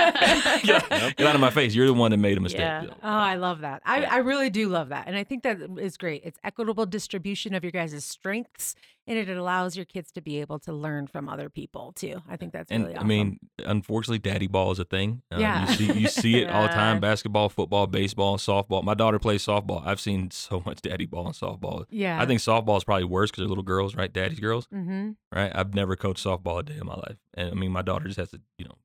[0.65, 1.73] Get out- get out of my face.
[1.75, 2.83] You're the one that made a mistake." Yeah.
[2.85, 3.81] So, Oh, I love that.
[3.85, 4.13] I, Yeah.
[4.13, 5.07] I really do love that.
[5.07, 6.21] And I think that is great.
[6.23, 8.75] It's equitable distribution of your guys' strengths
[9.07, 12.21] and it allows your kids to be able to learn from other people too.
[12.27, 13.05] I think that's and really Awesome.
[13.05, 15.21] I mean, unfortunately, daddy ball is a thing.
[15.31, 15.69] Um, Yeah.
[15.69, 18.83] you see, you see it all the time: basketball, football, baseball, softball.
[18.83, 19.85] My daughter plays softball.
[19.85, 21.85] I've seen so much daddy ball and softball.
[21.89, 22.21] yeah.
[22.21, 24.11] I think softball is probably worse because they're little girls, right?
[24.11, 24.67] Daddy's girls.
[24.73, 25.11] mm-hmm.
[25.33, 25.51] right?
[25.53, 28.17] I've never coached softball a day in my life, and I mean, my daughter just
[28.19, 28.75] has to, you know,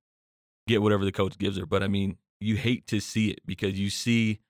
[0.66, 1.66] get whatever the coach gives her.
[1.66, 4.40] But I mean, you hate to see it because you see,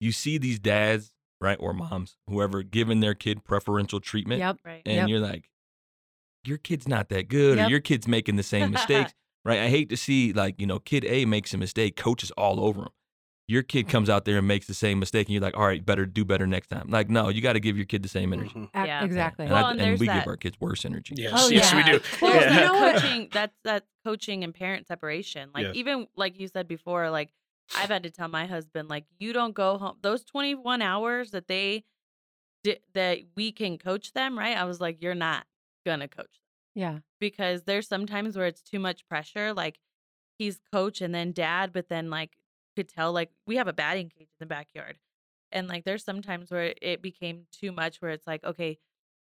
[0.00, 1.11] you see these dads,
[1.42, 4.58] right, or moms, whoever, giving their kid preferential treatment, Yep.
[4.64, 4.82] Right.
[4.86, 5.08] and Yep.
[5.08, 5.50] you're like,
[6.44, 7.66] your kid's not that good, Yep.
[7.66, 9.12] or your kid's making the same mistakes,
[9.44, 9.60] right?
[9.60, 12.82] I hate to see like, you know, kid A makes a mistake, coaches all over
[12.82, 12.88] him.
[13.48, 15.84] Your kid comes out there and makes the same mistake, and you're like, all right,
[15.84, 16.88] better do better next time.
[16.88, 18.50] Like, no, you got to give your kid the same energy.
[18.54, 18.70] Mhm.
[18.72, 19.04] Yeah.
[19.04, 19.44] Exactly.
[19.46, 21.16] And, Well, I, and and we that- give our kids worse energy.
[21.18, 22.00] Yes, Oh, yes, we do.
[22.22, 22.54] Well, yeah.
[22.54, 23.02] you know what?
[23.02, 25.76] coaching that's that's coaching and parent separation like Yes.
[25.76, 27.30] even like you said before like
[27.76, 31.48] i've had to tell my husband like you don't go home those 21 hours that
[31.48, 31.84] they
[32.64, 34.56] di- that we can coach them right?
[34.56, 35.46] I was like you're not
[35.86, 36.38] gonna coach them.
[36.74, 36.98] Yeah.
[37.20, 39.78] because there's sometimes where it's too much pressure like
[40.38, 42.32] he's coach and then dad but then like
[42.76, 44.98] could tell like we have a batting cage in the backyard
[45.50, 48.78] and like there's sometimes where it became too much where it's like okay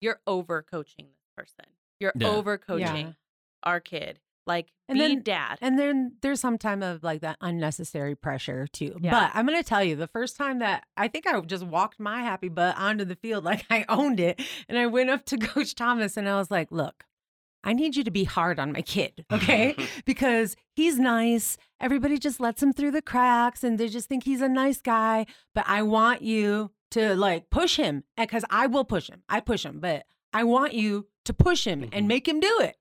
[0.01, 1.65] you're over coaching this person.
[2.01, 2.29] You're Yeah.
[2.29, 3.15] over coaching
[3.63, 7.37] our kid like And be then- dad And then there's some time of like that
[7.41, 8.97] unnecessary pressure too.
[9.01, 9.11] Yeah.
[9.13, 11.99] But I'm going to tell you, the first time that I think I just walked
[11.99, 14.41] my happy butt onto the field, like I owned it.
[14.69, 17.05] And I went up to Coach Thomas and I was like, look,
[17.67, 19.75] I need you to be hard on my kid, okay?
[20.05, 21.57] because he's nice.
[21.81, 25.25] Everybody just lets him through the cracks and they just think he's a nice guy.
[25.55, 29.23] But I want you to like push him because I will push him.
[29.31, 30.05] I push him, but
[30.35, 31.89] I want you to push him Mhm.
[31.95, 32.77] and make him do it.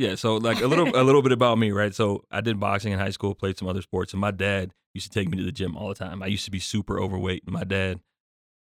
[0.00, 1.94] Yeah, so like a little a little bit about me, right?
[1.94, 5.12] So I did boxing in high school, played some other sports, and my dad used
[5.12, 6.22] to take me to the gym all the time.
[6.22, 7.42] I used to be super overweight.
[7.44, 8.00] and My dad,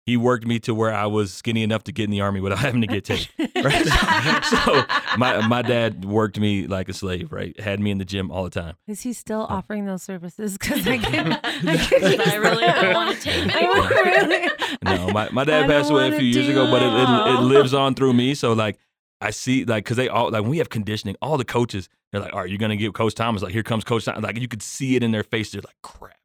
[0.06, 2.60] he worked me to where I was skinny enough to get in the army without
[2.68, 3.26] having to get taken.
[3.56, 3.86] Right?
[4.44, 4.84] so
[5.18, 7.60] my my dad worked me like a slave, right?
[7.60, 8.76] Had me in the gym all the time.
[8.88, 10.60] Is he still offering those services?
[10.60, 11.30] Because I can.
[11.30, 13.90] But I really don't wanna take him I anymore.
[13.90, 14.50] really-
[14.84, 17.44] No, my, my dad passed away a few years ago, but it, it, it it.
[17.44, 18.36] lives on through me.
[18.36, 18.78] So like
[19.26, 22.22] I see like because they all like when we have conditioning, all the coaches they're
[22.22, 24.48] like, "All right, you're gonna give Coach Thomas like here comes Coach Thomas." Like you
[24.48, 25.52] could see it in their face.
[25.52, 26.18] They're like, "Crap."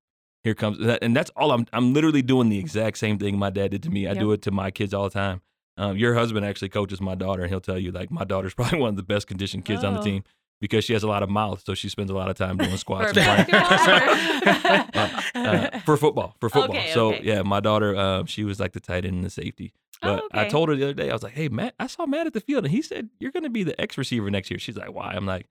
[0.45, 1.67] Here comes that, and that's all I'm.
[1.73, 4.07] I'm literally doing the exact same thing my dad did to me.
[4.09, 5.43] I do it to my kids all the time.
[5.77, 8.79] Um, your husband actually coaches my daughter, and he'll tell you like my daughter's probably
[8.81, 10.05] one of the best conditioned kids on the Oh.
[10.05, 10.25] team
[10.61, 12.71] because she has a lot of mouth, so she spends a lot of time doing
[12.71, 13.17] For squats.
[13.17, 16.37] and planks basketball or- uh, for football.
[16.41, 16.77] For football.
[16.77, 17.21] Okay, so okay.
[17.25, 19.73] yeah, my daughter, uh, she was like the tight end and the safety.
[20.03, 22.07] But Oh, I told her the other day, I was like, "Hey, Matt, I saw
[22.07, 24.51] Matt at the field, and he said you're going to be the X receiver next
[24.51, 25.47] year." She's like, "Why?" I'm like,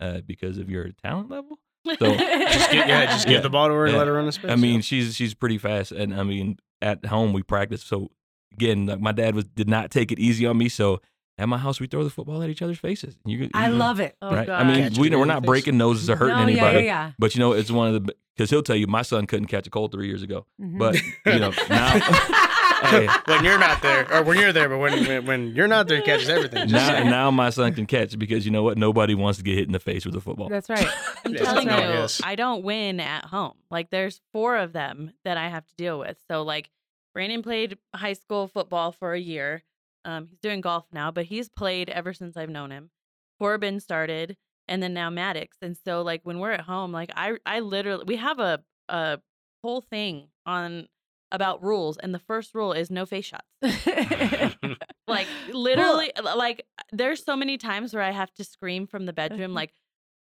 [0.00, 3.34] uh, "Because of your talent level." So- just get, yeah, just Yeah.
[3.34, 3.98] give the ball to her and Yeah.
[3.98, 4.50] let her run the space.
[4.50, 7.82] I mean, she's she's pretty fast, and I mean, at home we practice.
[7.82, 8.10] So
[8.52, 10.68] again, like my dad was did not take it easy on me.
[10.68, 11.00] So
[11.38, 13.16] at my house, we throw the football at each other's faces.
[13.26, 14.16] You, I you- love it.
[14.22, 14.48] Oh, right.
[14.48, 15.46] I mean, Catch we, we're not face.
[15.46, 16.84] breaking noses or hurting No, yeah, anybody.
[16.86, 19.46] yeah, But you know, it's one of the because he'll tell you my son couldn't
[19.48, 20.46] catch a cold three years ago.
[20.58, 20.66] yeah.
[20.66, 20.78] Mhm.
[20.78, 21.02] But
[21.34, 22.00] you know now.
[22.84, 25.88] Hey, when you're not there, or when you're there, but when when, when you're not
[25.88, 26.68] there, he catches everything.
[26.68, 27.10] Just now, saying.
[27.10, 28.78] now my son can catch because you know what?
[28.78, 30.48] Nobody wants to get hit in the face with a football.
[30.48, 30.88] That's right.
[31.24, 32.20] I'm Yes, telling no, you, yes.
[32.24, 33.54] I don't win at home.
[33.70, 36.16] Like there's four of them that I have to deal with.
[36.30, 36.70] So like
[37.14, 39.62] Brandon played high school football for a year.
[40.04, 42.90] Um, he's doing golf now, but he's played ever since I've known him.
[43.38, 44.36] Corbin started,
[44.68, 45.56] and then now Maddox.
[45.62, 49.18] And so like when we're at home, like I I literally we have a a
[49.62, 50.88] whole thing on
[51.34, 54.56] about rules, and the first rule is no face shots.
[55.06, 59.12] Like literally, l- like there's so many times where I have to scream from the
[59.12, 59.54] bedroom, mm-hmm.
[59.54, 59.72] like,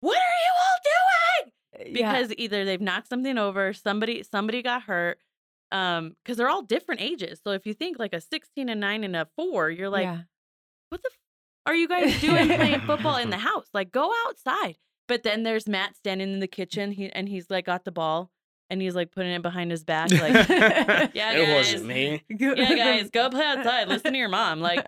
[0.01, 0.77] "What are you all
[1.43, 2.11] doing?" Uh, yeah.
[2.11, 5.17] Because either they've knocked something over, somebody somebody got hurt,
[5.71, 7.41] um, because they're all different ages.
[7.43, 10.21] So if you think like a 16 and nine and a four, you're like, yeah.
[10.89, 11.19] "What the f-
[11.65, 13.67] are you guys doing playing football in the house?
[13.73, 17.65] Like, go outside." But then there's Matt standing in the kitchen, he, and he's like
[17.65, 18.29] got the ball,
[18.69, 20.47] and he's like putting it behind his back, like,
[21.13, 22.23] Yeah, it wasn't me.
[22.29, 23.87] "Yeah, guys, go play outside.
[23.87, 24.85] Listen to your mom." Like,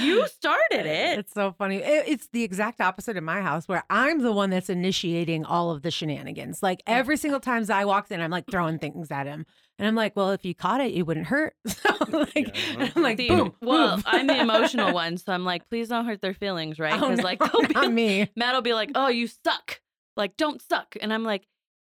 [0.00, 1.18] you started it.
[1.18, 1.76] It's so funny.
[1.76, 5.70] It- it's the exact opposite in my house where I'm the one that's initiating all
[5.70, 6.62] of the shenanigans.
[6.62, 9.46] Like every single time I walked in, I'm like throwing things at him.
[9.78, 11.54] And I'm like, well, if you caught it, it wouldn't hurt.
[11.66, 12.90] So like, Yeah.
[12.94, 13.54] I'm like, See, boom.
[13.60, 14.04] well, move.
[14.06, 16.94] I'm the emotional one, so I'm like, please don't hurt their feelings, right?
[16.94, 18.30] Oh, Because no, like they'll be me.
[18.36, 19.80] Matt will be like, "Oh, you suck.
[20.16, 21.46] Like, don't suck." And I'm like,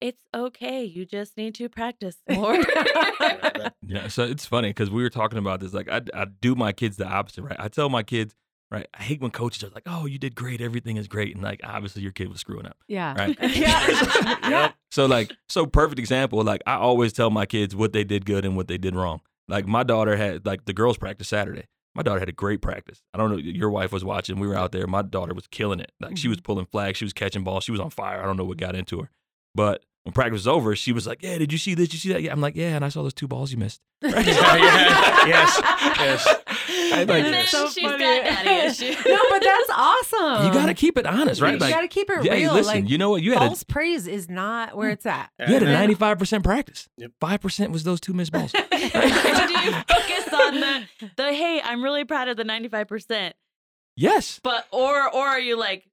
[0.01, 0.85] "It's okay.
[0.85, 2.59] You just need to practice more."
[3.89, 5.73] Yeah, so it's funny because we were talking about this.
[5.73, 7.57] Like, I, I do my kids the opposite, right?
[7.59, 8.35] I tell my kids,
[8.69, 8.87] right?
[8.93, 10.61] I hate when coaches are like, "Oh, you did great.
[10.61, 13.15] Everything is great," and like, obviously, your kid was screwing up, Yeah.
[13.15, 13.37] right?
[13.57, 14.49] Yeah.
[14.49, 14.75] Yep.
[14.91, 16.43] So, like, so perfect example.
[16.43, 19.21] Like, I always tell my kids what they did good and what they did wrong.
[19.49, 21.67] Like, my daughter had like the girls' practice Saturday.
[21.95, 23.03] My daughter had a great practice.
[23.15, 23.39] I don't know.
[23.39, 24.39] Your wife was watching.
[24.39, 24.87] We were out there.
[24.87, 25.93] My daughter was killing it.
[26.01, 26.45] Like, she was mm-hmm.
[26.45, 26.99] pulling flags.
[26.99, 27.65] She was catching balls.
[27.65, 28.21] She was on fire.
[28.21, 29.11] I don't know what got into her,
[29.57, 29.83] but.
[30.05, 31.89] When practice was over, she was like, "Yeah, did you see this?
[31.89, 32.23] Did you see that?
[32.23, 33.81] Yeah." I'm like, "Yeah," and I saw those two balls you missed.
[34.05, 35.61] Yeah, yeah, yes,
[35.99, 36.27] yes.
[36.93, 37.99] I and then so she's funny.
[37.99, 38.97] got daddy issues.
[39.05, 40.47] no, but that's awesome.
[40.47, 41.55] You got to keep it honest, right?
[41.55, 42.53] You Like, got to keep it yeah, real.
[42.55, 43.23] listen, like, you know what?
[43.25, 45.31] You had a false praise is not where it's at.
[45.41, 46.89] you had a 95 percent practice.
[47.21, 48.53] Five percent was those two missed balls.
[48.53, 50.85] so do you focus on the
[51.17, 53.33] the hey, I'm really proud of the 95%,
[53.97, 55.85] yes, but or or are you like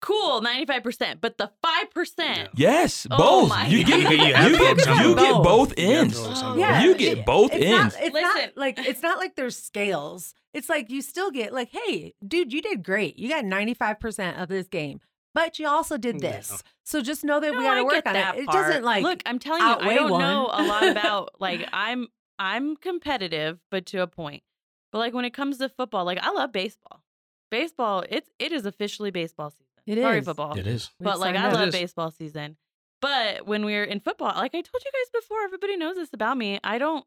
[0.00, 2.48] cool 95%, but the 5%?
[2.54, 3.48] yes, Oh both.
[3.50, 4.12] my you get God.
[4.12, 5.44] you, You get, you get both.
[5.44, 6.18] both You have to ends.
[6.18, 6.58] focus on Oh, both.
[6.60, 6.82] yeah.
[6.82, 7.94] You get both it's ends.
[7.94, 8.40] Not, it's Listen.
[8.40, 10.34] not like it's not like there's scales.
[10.54, 13.18] It's like you still get like, hey, dude, you did great.
[13.18, 15.00] You got 95% of this game.
[15.34, 16.32] But you also did Yeah.
[16.32, 16.62] this.
[16.84, 18.44] So just know that No, we gotta work on that it.
[18.44, 20.20] It doesn't like Look, I'm telling you, I don't one.
[20.20, 22.08] know a lot about like I'm
[22.38, 24.42] I'm competitive, but to a point.
[24.90, 27.02] But like when it comes to football, like I love baseball.
[27.50, 29.66] Baseball, it's it is officially baseball season.
[29.88, 30.24] It Sorry, is.
[30.26, 30.58] football.
[30.58, 30.90] It is.
[31.00, 32.56] we But like I love baseball season.
[33.00, 36.36] But when we're in football, like I told you guys before, everybody knows this about
[36.36, 36.58] me.
[36.62, 37.04] I don't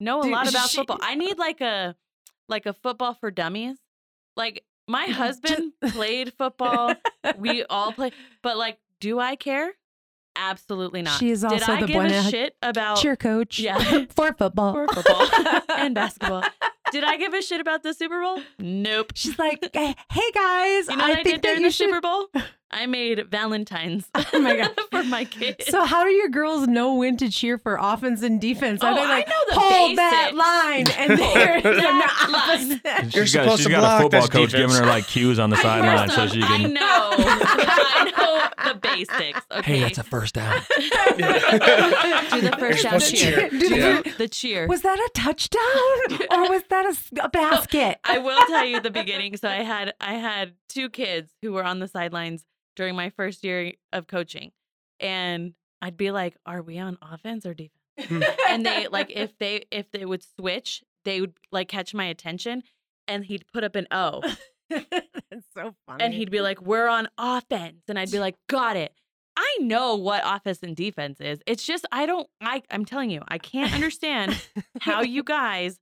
[0.00, 0.98] know a Dude, lot about she- football.
[1.02, 1.94] I need like a
[2.48, 3.76] like a football for dummies.
[4.36, 6.94] Like my husband played football.
[7.36, 9.72] we all play, but like, do I care?
[10.36, 11.18] Absolutely not.
[11.20, 13.78] She is Did also I the give a uh, shit about cheer coach Yeah.
[14.08, 14.72] for football.
[14.74, 15.28] for football
[15.76, 16.42] and basketball?
[16.94, 18.40] Did I give a shit about the Super Bowl?
[18.60, 19.10] Nope.
[19.16, 21.70] She's like, hey hey, guys, You know I what I, think did that during the
[21.72, 21.88] should.
[21.88, 22.28] Super Bowl?
[22.74, 24.08] I made Valentine's.
[24.34, 24.70] Oh my gosh.
[24.90, 25.66] for my kids.
[25.68, 28.82] So how do your girls know when to cheer for offense and defense?
[28.82, 32.80] Are Oh, they I like know the hold that line and there's the That line.
[32.82, 33.14] opposite?
[33.14, 34.72] You're she's got, supposed she's to got block a football coach defense.
[34.72, 36.72] giving her like cues on the sideline so off, she I can.
[36.74, 36.80] know.
[36.82, 39.40] I know the basics.
[39.52, 39.74] Okay.
[39.74, 40.60] Hey, that's a first down.
[41.16, 43.48] Do the first down cheer.
[43.48, 43.50] cheer.
[43.50, 44.02] Do the Yeah.
[44.18, 44.66] The cheer.
[44.66, 47.98] Was that a touchdown or was that a basket?
[48.04, 49.36] I will tell you the beginning.
[49.36, 52.44] So I had I had two kids who were on the sidelines
[52.76, 54.52] during my first year of coaching,
[55.00, 58.22] and I'd be like, "Are we on offense or defense?" Hmm.
[58.48, 62.62] and they like if they if they would switch, they would like catch my attention,
[63.08, 64.22] and he'd put up an O,
[64.70, 66.02] That's so funny.
[66.04, 68.92] and he'd be like, "We're on offense," and I'd be like, "Got it."
[69.36, 71.40] I know what offense and defense is.
[71.46, 72.28] It's just I don't.
[72.40, 74.40] I I'm telling you, I can't understand
[74.80, 75.78] how you guys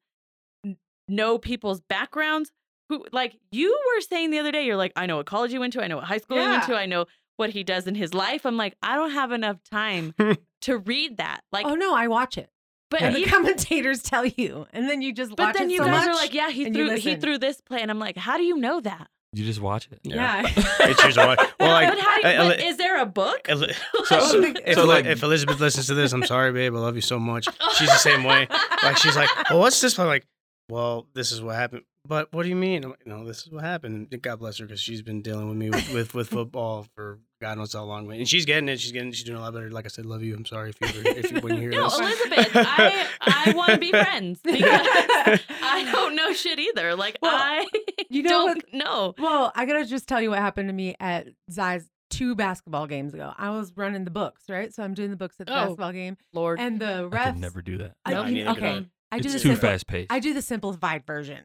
[1.08, 2.50] know people's backgrounds.
[2.92, 4.66] Who like you were saying the other day?
[4.66, 5.82] You're like, I know what college you went to.
[5.82, 6.74] I know what high school you went Yeah.
[6.74, 6.80] to.
[6.80, 7.06] I know
[7.38, 8.44] what he does in his life.
[8.44, 10.14] I'm like, I don't have enough time
[10.62, 11.40] to read that.
[11.52, 12.50] Like, oh no, I watch it.
[12.90, 15.72] but And the even- commentators tell you, and then you just but watch then it
[15.72, 16.08] you so guys much.
[16.08, 17.20] are like, yeah, he and you threw he listen.
[17.22, 19.08] threw this play, and I'm like, how do you know that?
[19.32, 19.98] You just watch it.
[20.02, 20.42] yeah.
[20.80, 23.48] It's usually well, like but how do you, uh, but is there a book?
[23.48, 23.72] Eli-
[24.04, 26.74] So- so, if, so, Eli- like- if Elizabeth listens to this, I'm sorry, babe.
[26.74, 27.48] I love you so much.
[27.78, 28.46] She's the same way.
[28.82, 29.98] Like she's like, well, what's this?
[29.98, 30.26] I'm like,
[30.68, 31.84] well, this is what happened.
[32.04, 32.82] But what do you mean?
[32.82, 34.08] I'm like, no, this is what happened.
[34.22, 37.58] God bless her because she's been dealing with me with, with, with football for God
[37.58, 38.10] knows how long.
[38.12, 38.80] And she's getting it.
[38.80, 39.12] She's getting.
[39.12, 39.70] She's doing a lot better.
[39.70, 40.34] Like I said, love you.
[40.34, 41.98] I'm sorry if you ever, if you when you hear No, this.
[42.00, 44.60] Elizabeth, I I want to be friends because
[45.62, 46.96] I don't know shit either.
[46.96, 47.66] Like Well, I
[48.10, 49.14] you know don't know.
[49.18, 53.14] Well, I gotta just tell you what happened to me at Zai's two basketball games
[53.14, 53.32] ago.
[53.38, 54.74] I was running the books, right?
[54.74, 55.56] So I'm doing the books at the Oh.
[55.66, 57.20] basketball game, Lord, and the ref.
[57.20, 57.32] I refs.
[57.34, 57.92] could never do that.
[58.04, 58.68] I, No, you- neither could I.
[58.76, 60.12] okay, I do it's the too simple, fast paced.
[60.12, 61.40] I do the simplified version.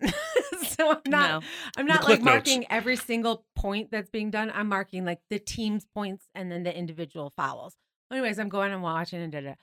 [0.80, 1.30] so I'm not.
[1.30, 1.48] no.
[1.78, 2.48] I'm not cliff like notes.
[2.50, 4.52] marking every single point that's being done.
[4.54, 7.76] I'm marking like the team's points and then the individual fouls.
[8.12, 9.54] Anyways, I'm going and watching and da da.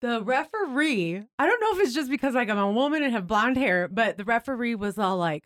[0.00, 3.26] The referee, I don't know if it's just because like I'm a woman and have
[3.26, 5.42] blonde hair, but the referee was all like,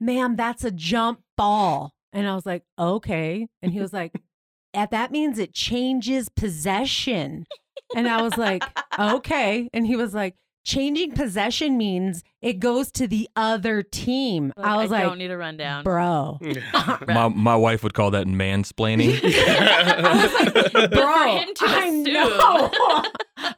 [0.00, 4.12] "Ma'am, that's a jump ball," and I was like, "Okay," and he was like,
[4.74, 7.46] "At that means it changes possession,"
[7.94, 8.64] and I was like,
[8.98, 10.34] "Okay," and he was like.
[10.66, 14.52] Changing possession means it goes to the other team.
[14.56, 15.84] Like, I was I like, don't need a rundown.
[15.84, 16.38] bro.
[17.08, 19.14] My my wife would call that mansplaining.
[20.72, 22.70] But Bro, for him to I know.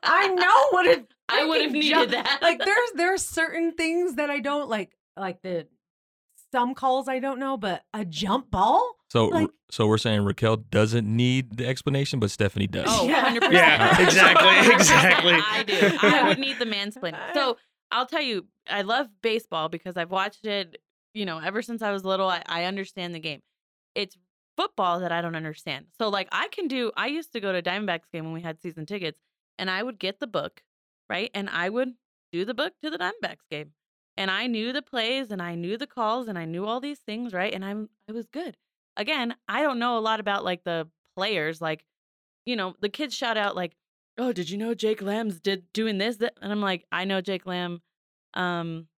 [0.03, 1.07] I know what it.
[1.29, 2.38] I would have needed jump- that.
[2.42, 4.92] Like there's there's certain things that I don't like.
[5.16, 5.66] Like the
[6.53, 8.94] some calls I don't know, but a jump ball.
[9.09, 12.87] So Like- so we're saying Raquel doesn't need the explanation, but Stephanie does.
[12.88, 13.25] Oh, Yeah.
[13.35, 13.53] 100%.
[13.53, 15.33] Yeah, exactly, exactly.
[15.35, 15.79] I do.
[16.03, 17.18] I would need the mansplaining.
[17.35, 17.57] So
[17.90, 20.81] I'll tell you, I love baseball because I've watched it,
[21.14, 22.29] you know, ever since I was little.
[22.29, 23.40] I, I understand the game.
[23.94, 24.16] It's
[24.57, 25.87] football that I don't understand.
[25.99, 28.61] So, like, I can do, I used to go to Diamondbacks game when we had
[28.61, 29.18] season tickets,
[29.59, 30.62] and I would get the book,
[31.09, 31.31] right?
[31.33, 31.94] And I would
[32.33, 33.73] do the book to the Diamondbacks game.
[34.18, 36.99] And I knew the plays and I knew the calls and I knew all these
[36.99, 37.55] things, right?
[37.55, 38.57] And I'm, I was good.
[38.99, 41.85] Again, I don't know a lot about like the players, like,
[42.45, 43.77] you know, the kids shout out like,
[44.19, 46.35] "Oh, did you know Jake Lamb's did doing this?" That?
[46.43, 47.81] And I'm like, "I know Jake Lamb,
[48.35, 48.89] um,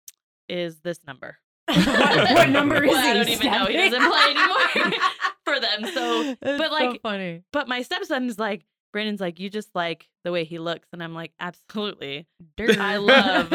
[0.48, 1.86] is this number." what,
[2.34, 3.08] what number is Well, he?
[3.10, 3.66] I don't even know.
[3.66, 5.00] He doesn't play anymore
[5.44, 5.84] for them.
[5.94, 7.42] So, That's but so like, funny.
[7.52, 11.14] but my stepson's like, Brandon's like, "You just like the way he looks," and I'm
[11.14, 12.78] like, "Absolutely, Dirt.
[12.78, 13.50] I love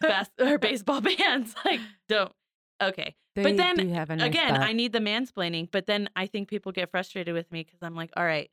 [0.00, 2.32] bas- or baseball bands." Like, don't.
[2.88, 4.60] Okay, They but then, have nice again, butt.
[4.62, 7.94] I need the mansplaining, but then I think people get frustrated with me because I'm
[7.94, 8.50] like, all right,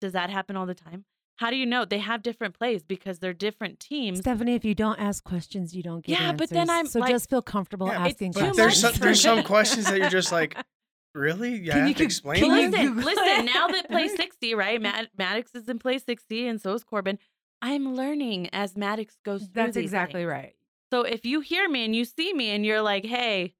[0.00, 1.04] does that happen all the time?
[1.36, 4.18] How do you know they have different plays because they're different teams?
[4.18, 6.68] Stephanie, if you don't ask questions, you don't get Yeah, but then.
[6.68, 8.56] I'm, so like- just feel comfortable Yeah, it's asking too questions.
[8.58, 10.54] there's much some, there's some questions that you're just like,
[11.14, 11.56] really?
[11.56, 13.46] Yeah, Can have you to explain can you listen, listen.
[13.46, 14.80] Now that play 60, right?
[14.82, 17.18] Mad- Maddox is in play 60, and so is Corbin.
[17.62, 20.30] I'm learning as Maddox goes through That's these exactly things.
[20.30, 20.54] right.
[20.92, 23.54] So if you hear me and you see me and you're like, "Hey,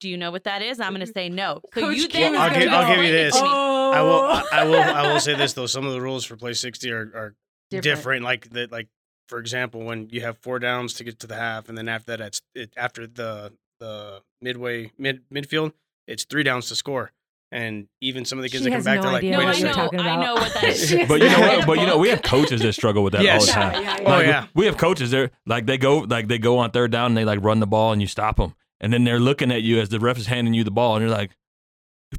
[0.00, 1.60] do you know what that is?" I'm going to say no.
[1.74, 3.34] So Coach you Kim then is I'll give- I'll give you this.
[3.36, 4.20] Oh, I will.
[4.22, 4.82] I, I will.
[4.82, 5.66] I will say this though.
[5.66, 7.34] Some of the rules for play sixty are, are
[7.70, 7.84] Different.
[7.84, 8.24] different.
[8.24, 8.72] Like that.
[8.72, 8.88] Like
[9.28, 12.16] for example, when you have four downs to get to the half, and then after
[12.16, 15.72] that, it's it, after the the midway mid midfield,
[16.08, 17.12] it's three downs to score.
[17.52, 19.44] And even some of the kids She that come back, no they're like, No, wait
[19.46, 19.74] what a I you're know.
[19.74, 20.00] second.
[20.02, 20.90] I know what that is.
[21.08, 21.66] but you know what?
[21.66, 23.40] But you know, we have coaches that struggle with that Yes.
[23.40, 23.82] all the time.
[23.82, 24.08] yeah, Oh, yeah.
[24.18, 24.46] Like, yeah.
[24.54, 27.24] we have coaches there, like they go, like they go on third down and they
[27.24, 29.88] like run the ball and you stop them, and then they're looking at you as
[29.88, 31.30] the ref is handing you the ball, and you're like,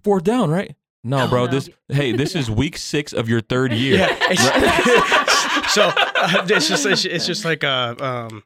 [0.03, 0.75] fourth down, right?
[1.03, 1.45] No, No, bro.
[1.45, 1.51] no.
[1.51, 3.97] This, hey, this is week six of your third year.
[3.97, 4.31] Yeah.
[4.31, 8.43] it's- so uh, it's just it's, it's just like uh um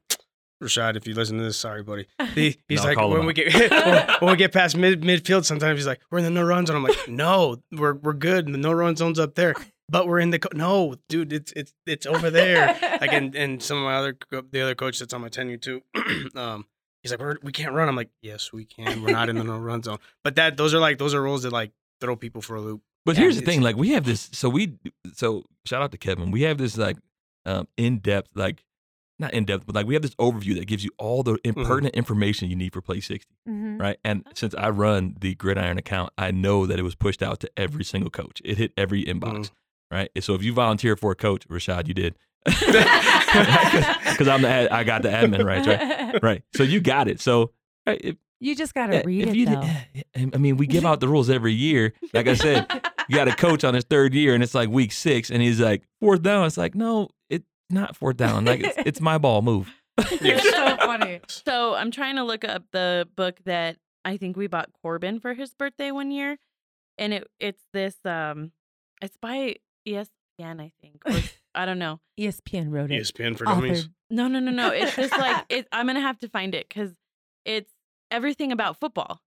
[0.63, 2.07] Rashad, if you listen to this, sorry, buddy.
[2.33, 5.79] He, he's No, like when we get when, when we get past mid midfield, sometimes
[5.79, 8.45] he's like, "We're in the no run zone." I'm like, "No, we're we're good.
[8.47, 9.53] The no run zone's up there,
[9.89, 11.33] but we're in the co- no, dude.
[11.33, 12.67] It's it's it's over there."
[13.01, 14.17] Like and, and some of my other
[14.51, 15.81] the other coach that's on my tenure too.
[16.35, 16.65] um,
[17.05, 19.03] he's like, we're, "We can't run." I'm like, "Yes, we can.
[19.03, 21.43] We're not in the no run zone." But that those are like those are rules
[21.43, 22.81] that like throw people for a loop.
[23.05, 24.79] But Yeah, here's the thing: like we have this, so we,
[25.13, 26.31] so shout out to Kevin.
[26.31, 26.97] We have this like
[27.45, 28.63] um, in depth, like
[29.19, 31.63] not in depth, but like we have this overview that gives you all the Mm-hmm.
[31.63, 33.79] pertinent information you need for Play 60, Mhm.
[33.79, 33.97] right?
[34.03, 37.51] And since I run the Gridiron account, I know that it was pushed out to
[37.55, 38.41] every single coach.
[38.43, 39.51] It hit every inbox, Mhm.
[39.91, 40.09] right?
[40.15, 44.69] And so if you volunteer for a coach, Rashad, you did, because I'm the ad,
[44.69, 46.21] I got the admin rights, right?
[46.23, 46.43] Right.
[46.55, 47.19] So you got it.
[47.19, 47.51] So
[47.87, 49.61] uh, if, You just gotta yeah, read if it you though.
[50.13, 51.93] did- I mean, we give out the rules every year.
[52.13, 52.67] Like I said,
[53.09, 55.59] you got a coach on his third year and it's like week six and he's
[55.59, 56.45] like fourth down.
[56.45, 58.45] It's like, no, it's not fourth down.
[58.45, 59.41] Like it's, it's my ball.
[59.41, 59.73] Move.
[59.97, 61.21] It's so funny.
[61.27, 65.33] So I'm trying to look up the book that I think we bought Corbin for
[65.33, 66.37] his birthday one year,
[66.97, 68.51] and it it's this um,
[69.01, 69.55] it's by
[69.85, 71.01] E ESPN I think.
[71.55, 71.99] Or, I don't know.
[72.19, 73.01] ESPN wrote it.
[73.01, 73.55] ESPN for Authored.
[73.55, 73.89] dummies.
[74.09, 74.69] No, no, no, no.
[74.69, 75.67] It's just like it.
[75.71, 76.91] I'm gonna have to find it because
[77.45, 77.71] it's
[78.11, 79.21] everything about football,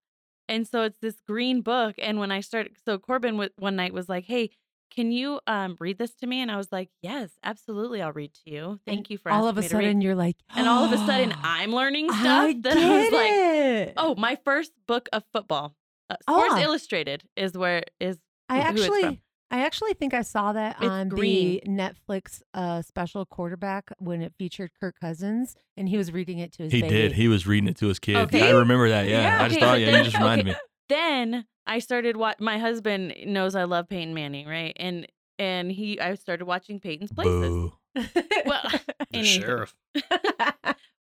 [0.48, 1.96] and so it's this green book.
[2.00, 4.50] And when I started, so Corbin w- one night was like, "Hey,
[4.94, 8.32] can you um read this to me?" And I was like, "Yes, absolutely, I'll read
[8.44, 8.80] to you.
[8.86, 10.98] Thank you for all asking of a me sudden you're like, And all of a
[11.06, 15.24] sudden, I'm learning stuff I that I was get like, "Oh, my first book of
[15.32, 15.74] football,
[16.08, 16.62] uh, Sports Ah.
[16.62, 18.94] Illustrated, is where is I who it's from.
[18.94, 21.60] actually, I actually think I saw that It's on green.
[21.64, 26.52] the Netflix uh, special quarterback when it featured Kirk Cousins, and he was reading it
[26.54, 26.94] to his He baby.
[26.94, 27.12] did.
[27.12, 28.16] He was reading it to his kid.
[28.16, 28.46] Okay.
[28.46, 29.06] I remember that.
[29.08, 29.22] Yeah.
[29.22, 30.54] Yeah, I just okay, thought, yeah, then- you just reminded okay.
[30.54, 30.60] me.
[30.90, 34.74] then I started what my husband knows I love Peyton Manning, right?
[34.78, 35.06] And
[35.38, 37.32] and he I started watching Peyton's places.
[37.32, 37.72] Boo.
[38.46, 38.62] Well,
[39.10, 39.24] The anywho.
[39.24, 39.74] sheriff.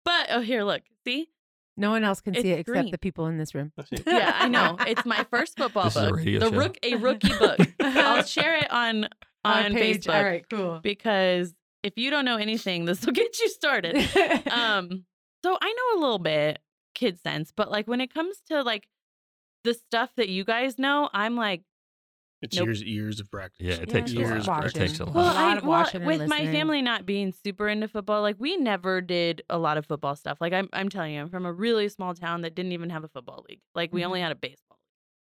[0.05, 1.29] But oh here, look, see?
[1.77, 3.73] No one else can see It's it except the people in this room.
[4.07, 4.77] Yeah, I know.
[4.81, 6.17] It's my first football This is a book.
[6.19, 6.57] radio the show.
[6.57, 7.59] rook a rookie book.
[7.81, 9.09] I'll share it on
[9.45, 10.05] Our on page.
[10.05, 10.81] Facebook All right, cool.
[10.83, 13.97] because if you don't know anything, this will get you started.
[14.51, 15.05] um
[15.45, 16.59] so i know a little bit
[16.95, 18.89] kid sense but like when it comes to like
[19.65, 21.63] the stuff that you guys know i'm like
[22.45, 22.67] It's Nope.
[22.67, 23.67] years years of practice.
[23.67, 24.65] Yeah, it takes a just lot.
[24.67, 25.15] It takes a lot.
[25.15, 28.23] Well, lot I, of well, watching and with my family not being super into football,
[28.23, 30.39] like we never did a lot of football stuff.
[30.41, 33.05] Like I'm, I'm telling you, I'm from a really small town that didn't even have
[33.05, 33.61] a football league.
[33.75, 34.07] Like we Mhm.
[34.07, 34.79] only had a baseball.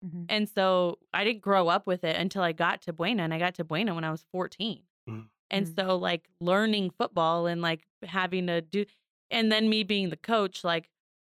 [0.03, 0.13] league.
[0.13, 0.27] Mhm.
[0.29, 3.39] And so I didn't grow up with it until I got to Buena, and I
[3.39, 4.85] got to Buena when I was 14.
[5.09, 5.29] Mhm.
[5.51, 5.75] And Mhm.
[5.75, 8.85] so like learning football and like having to do,
[9.31, 10.91] and then me being the coach, like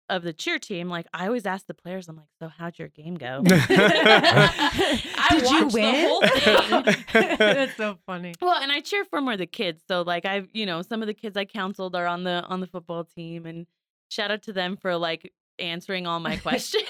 [0.09, 2.89] of the cheer team, like I always ask the players, I'm like, so how'd your
[2.89, 3.41] game go?
[3.49, 6.07] I Did you watched the win?
[6.07, 7.37] whole thing.
[7.37, 8.33] That's so funny.
[8.41, 9.81] Well, and I cheer for more the kids.
[9.87, 12.59] So like I've, you know, some of the kids I counseled are on the on
[12.59, 13.65] the football team and
[14.09, 16.83] shout out to them for like answering all my questions.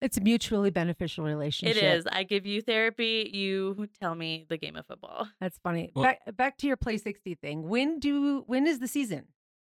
[0.00, 1.76] It's a mutually beneficial relationship.
[1.76, 2.06] It is.
[2.10, 5.28] I give you therapy, you tell me the game of football.
[5.40, 5.90] That's funny.
[5.94, 7.68] Well- back back to your play 60 thing.
[7.68, 9.24] When do when is the season?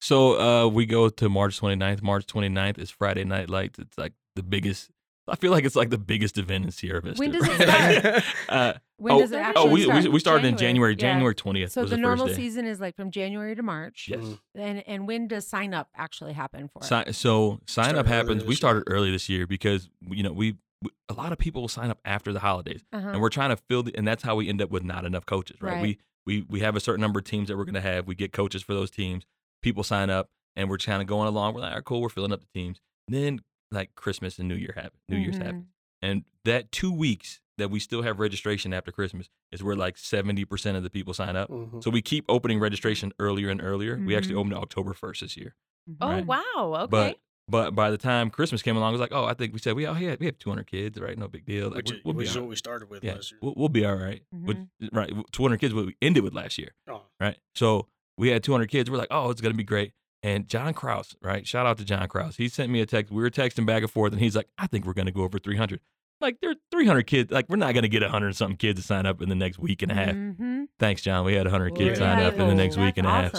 [0.02, 2.02] So uh, we go to March 29th.
[2.02, 3.80] March 29th is Friday Night Lights.
[3.80, 4.90] It's like the biggest.
[5.28, 7.20] I feel like it's like the biggest event in Sierra Vista.
[7.20, 8.00] When does it right?
[8.00, 8.24] start?
[8.50, 10.04] uh, When oh, does it oh, actually oh, we, start?
[10.04, 10.96] we we started in January.
[10.96, 11.34] January.
[11.36, 11.44] Yeah.
[11.44, 12.44] January 20th so was the the, normal first day.
[12.44, 14.08] season is like from January to March.
[14.10, 14.26] Yes.
[14.56, 16.86] And and when does sign up actually happen for it?
[17.08, 18.44] Si- so sign Started up happens.
[18.46, 21.68] We started early this year because you know we, we a lot of people will
[21.70, 23.10] sign up after the holidays, Uh-huh.
[23.10, 25.28] and we're trying to fill the, and that's how we end up with not enough
[25.28, 25.74] coaches, right?
[25.74, 25.82] Right.
[25.84, 28.08] We we we have a certain number of teams that we're going to have.
[28.08, 29.26] We get coaches for those teams.
[29.62, 31.54] People sign up, and we're kind of going along.
[31.54, 32.02] We're like, all right, cool.
[32.02, 32.80] We're filling up the teams.
[33.08, 33.42] Then
[33.72, 35.00] like Christmas and New Year happen.
[35.10, 35.44] New Year's Mhm.
[35.44, 35.68] happen,
[36.02, 40.46] and that two weeks that we still have registration after Christmas is where like seventy
[40.46, 41.50] percent of the people sign up.
[41.50, 41.84] Mhm.
[41.84, 43.98] So we keep opening registration earlier and earlier.
[43.98, 44.40] We actually Mhm.
[44.40, 45.56] opened October first this year.
[46.00, 46.26] Oh Right.
[46.26, 46.44] wow.
[46.84, 46.88] Okay.
[46.90, 49.60] But but by the time Christmas came along, it was like, oh, I think we
[49.60, 51.18] said we oh yeah we have 200 kids, right?
[51.18, 51.66] No big deal.
[51.70, 53.40] Like, Which, we'll, we'll be which is all what we started with yeah, last year.
[53.42, 54.22] we'll, we'll be all right.
[54.32, 54.58] Which-
[54.94, 55.74] right, 200 kids.
[55.74, 57.38] What we ended with last year, Oh, right?
[57.56, 57.88] So
[58.20, 58.90] we had 200 kids.
[58.92, 59.94] We're like, oh, it's gonna be great.
[60.22, 61.48] And John Kraus, right?
[61.48, 62.36] Shout out to John Kraus.
[62.36, 63.12] He sent me a text.
[63.12, 65.40] We were texting back and forth, and he's like, I think we're gonna go over
[65.40, 65.80] 300.
[66.22, 67.32] Like there are 300 kids.
[67.32, 69.82] Like we're not gonna get 100 something kids to sign up in the next week
[69.82, 70.14] and a half.
[70.14, 70.68] Mhm.
[70.78, 71.24] Thanks, John.
[71.26, 73.34] We had 100 kids Yeah, sign up in the next That's week and a half.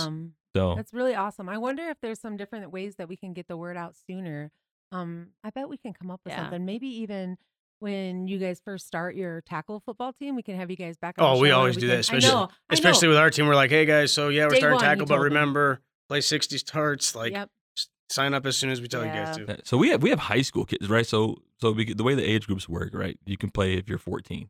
[0.57, 1.49] So That's really awesome.
[1.49, 4.51] I wonder if there's some different ways that we can get the word out sooner.
[4.91, 6.43] Um, I bet we can come up with Yeah.
[6.45, 6.65] something.
[6.65, 7.37] Maybe even
[7.81, 11.17] when you guys first start your tackle football team, we can have you guys back.
[11.19, 13.07] On Oh, the we show and always do that, can- I especially- know, I especially
[13.09, 13.11] know.
[13.11, 15.15] with our team, we're like, hey guys, so yeah, we're Day starting one, tackle, but
[15.17, 15.33] told them.
[15.33, 17.15] remember, play 60 starts.
[17.15, 17.49] Like, yep.
[18.11, 19.53] sign up as soon as we tell you guys to.
[19.53, 21.07] Uh, So we have we have high school kids, right?
[21.07, 23.19] So so we, the way the age groups work, right?
[23.27, 24.49] You can play if you're 14,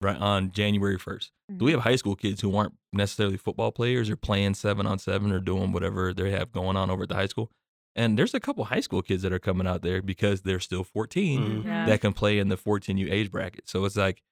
[0.00, 0.16] right?
[0.16, 1.30] On January 1st.
[1.58, 4.98] So we have high school kids who aren't necessarily football players or playing seven on
[4.98, 7.50] seven or doing whatever they have going on over at the high school.
[7.98, 10.84] And there's a couple high school kids that are coming out there because they're still
[10.84, 11.64] 14 Mhm.
[11.64, 11.86] Yeah.
[11.86, 13.68] that can play in the 14U age bracket.
[13.68, 14.22] So it's like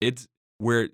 [0.00, 0.88] it's where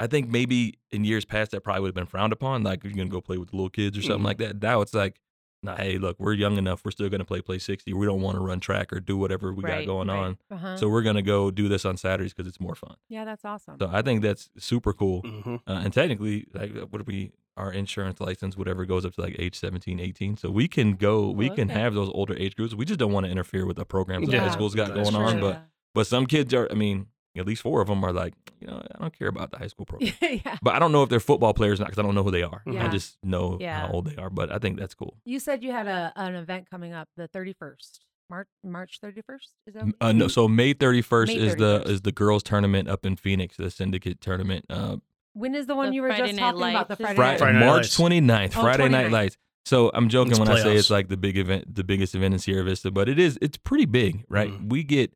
[0.00, 2.62] I think maybe in years past that probably would have been frowned upon.
[2.64, 4.24] Like you're gonna go play with the little kids or something Mhm.
[4.26, 4.60] like that.
[4.60, 5.20] Now it's like,
[5.62, 6.84] nah, hey, look, we're young enough.
[6.84, 7.92] We're still gonna play play 60.
[7.92, 10.18] We don't want to run track or do whatever we Right, got going right.
[10.18, 10.38] on.
[10.50, 10.76] Uh-huh.
[10.76, 12.96] So we're gonna go do this on Saturdays because it's more fun.
[13.08, 13.76] yeah, that's awesome.
[13.78, 15.20] So I think that's super cool.
[15.20, 17.30] hmm Uh, and technically, like, what do we?
[17.56, 20.36] Our insurance license, whatever, goes up to like age 17, 18.
[20.38, 22.74] So we can go, we Oh, can have those older age groups.
[22.74, 25.22] We just don't want to interfere with the programs that high school's got that's going
[25.22, 25.32] on.
[25.32, 25.40] true.
[25.42, 26.66] But but some kids are.
[26.70, 29.50] I mean, at least four of them are like, you know, I don't care about
[29.50, 30.12] the high school program.
[30.22, 30.56] yeah.
[30.62, 32.30] but I don't know if they're football players or not because I don't know who
[32.30, 32.62] they are.
[32.66, 32.86] Yeah.
[32.86, 33.86] I just know Yeah.
[33.86, 34.30] how old they are.
[34.30, 35.18] But I think that's cool.
[35.26, 37.98] You said you had a an event coming up the 31st.
[38.30, 39.48] March March 31st?
[39.66, 43.04] Is that Uh, no, so May 31st May is the is the girls tournament up
[43.04, 44.64] in Phoenix, the syndicate tournament.
[44.70, 44.96] Uh,
[45.34, 47.30] when is the one The you were Friday just Night talking about the Friday, Friday,
[47.32, 47.38] night?
[47.38, 47.96] Friday Night March Lights.
[47.98, 49.36] 29th, Oh, Friday Night Lights.
[49.64, 52.34] So I'm joking It's when I say it's like the big event, the biggest event
[52.34, 53.38] in Sierra Vista, but it is.
[53.40, 54.50] It's pretty big, right?
[54.50, 54.68] Mhm.
[54.70, 55.12] We get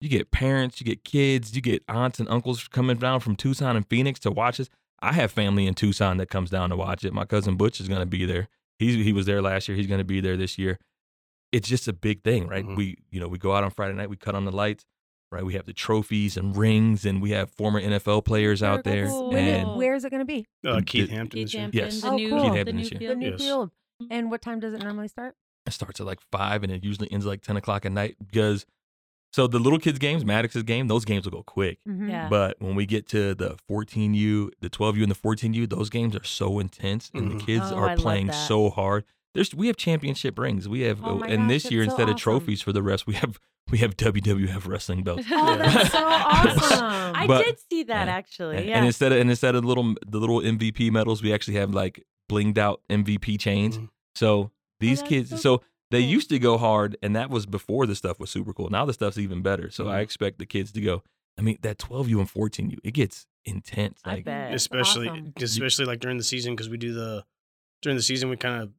[0.00, 3.74] you get parents, you get kids, you get aunts and uncles coming down from Tucson
[3.74, 4.68] and Phoenix to watch us.
[5.00, 7.12] I have family in Tucson that comes down to watch it.
[7.12, 8.48] My cousin Butch is going to be there.
[8.78, 9.76] He's he was there last year.
[9.76, 10.78] He's going to be there this year.
[11.50, 12.64] It's just a big thing, right?
[12.64, 12.76] Mhm.
[12.76, 14.84] We you know we go out on Friday night, we cut on the lights,
[15.30, 15.44] right?
[15.44, 19.06] We have the trophies and rings, and we have former NFL players out there.
[19.06, 19.30] cool.
[19.30, 20.46] When And where is it going to be?
[20.66, 21.40] Uh, Did- Keith Hampton.
[21.46, 21.52] Keith.
[21.52, 22.00] Hampton, Yes.
[22.00, 22.38] the Oh, new, cool.
[22.50, 22.98] the Hampton new this year.
[23.00, 23.18] The field.
[23.18, 23.40] new Yes.
[23.40, 23.70] field.
[24.10, 25.34] And what time does it normally start?
[25.66, 28.64] it starts at like five and it usually ends like 10 o'clock at night because
[29.34, 32.08] so the little kids games maddox's game those games will go quick Mhm.
[32.08, 32.26] Yeah.
[32.30, 36.24] but when we get to the 14u the 12u and the 14u those games are
[36.24, 37.44] so intense and the Mhm.
[37.44, 39.04] kids Oh, are I playing so hard
[39.34, 41.90] there's we have championship rings we have Oh my and gosh, this that's year so
[41.90, 43.38] instead of trophies for the rest we have
[43.70, 46.84] we have wwf wrestling belts Oh, that's so awesome.
[47.16, 48.14] I But- did see that yeah.
[48.14, 48.56] actually.
[48.58, 48.76] and, Yeah.
[48.78, 52.04] and instead of and instead of little the little mvp medals we actually have like
[52.30, 53.88] blinged out mvp chains Mhm.
[54.14, 54.50] so
[54.80, 56.10] these that's kids so so they cool.
[56.10, 58.68] used to go hard, and that was before the stuff was super cool.
[58.68, 59.70] Now the stuff's even better.
[59.70, 60.02] So I Mhm.
[60.02, 61.02] expect the kids to go.
[61.38, 63.98] I mean, that 12U and 14U, it gets intense.
[64.04, 64.24] I bet.
[64.50, 65.32] That's especially awesome.
[65.40, 67.24] especially like during the season because we do the
[67.80, 68.70] during the season we kind of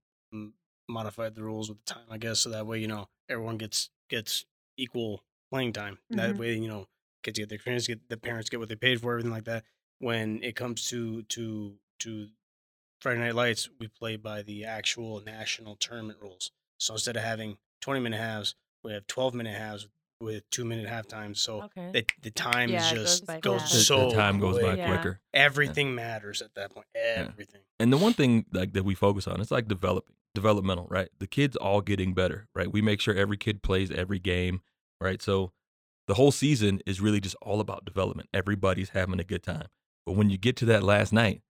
[0.88, 3.90] modified the rules with the time I guess so that way you know everyone gets
[4.10, 4.46] gets
[4.78, 6.38] equal playing time that Mhm.
[6.38, 6.88] way you know
[7.24, 9.66] kids get the experience, get the parents get what they paid for, everything like that.
[10.00, 12.30] When it comes to to to
[13.02, 16.52] Friday Night Lights, we play by the actual national tournament rules.
[16.80, 19.88] So instead of having 20 minute halves, we have 12 minute halves
[20.22, 21.42] with two minute half times.
[21.42, 21.92] So Okay.
[21.92, 23.74] the, the time Yeah, it just goes by goes, fast.
[23.74, 24.78] The- so the time goes by quick.
[24.78, 24.88] Yeah.
[24.96, 25.22] quicker.
[25.34, 26.88] Everything matters at that point.
[26.96, 27.62] Everything.
[27.80, 31.10] And the one thing like that we focus on, it's like developing, developmental, right?
[31.20, 32.72] The kids all getting better, right?
[32.72, 34.62] We make sure every kid plays every game,
[35.02, 35.22] right?
[35.22, 35.52] So
[36.08, 38.30] the whole season is really just all about development.
[38.34, 39.68] Everybody's having a good time.
[40.06, 41.42] But when you get to that last night,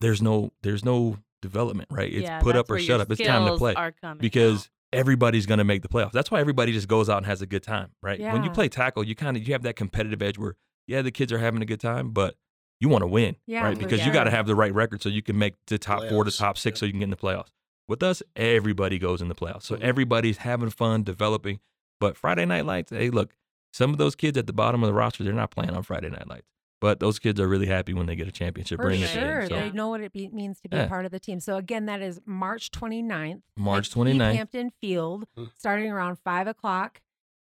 [0.00, 2.12] there's no there's no development, right?
[2.12, 3.10] It's Yeah, put up or shut up.
[3.10, 3.74] It's time to play.
[3.74, 4.98] Are because out.
[4.98, 6.12] everybody's going to make the playoffs.
[6.12, 8.20] That's why everybody just goes out and has a good time, right?
[8.20, 10.56] When you play tackle, you kind of you have that competitive edge where
[10.86, 12.34] yeah, the kids are having a good time, but
[12.80, 13.76] you want to win, Yeah, right?
[13.76, 16.08] for Because you got to have the right record so you can make the top
[16.08, 16.80] four to top six yep.
[16.80, 17.50] so you can get in the playoffs.
[17.88, 19.62] With us, everybody goes in the playoffs.
[19.64, 19.80] So Mhm.
[19.80, 21.60] everybody's having fun, developing.
[22.00, 23.34] But Friday Night Lights, hey, look,
[23.72, 26.08] some of those kids at the bottom of the roster, they're not playing on Friday
[26.10, 26.46] Night Lights.
[26.80, 29.02] But those kids are really happy when they get a championship For ring.
[29.04, 29.40] sure.
[29.42, 29.48] end.
[29.50, 30.84] So They know what it be, means to be Yeah.
[30.84, 31.38] a part of the team.
[31.38, 33.42] So, again, that is March 29th.
[33.56, 34.34] March 29th.
[34.34, 35.50] Hampton Field, Mm.
[35.56, 37.00] starting around 5 o'clock.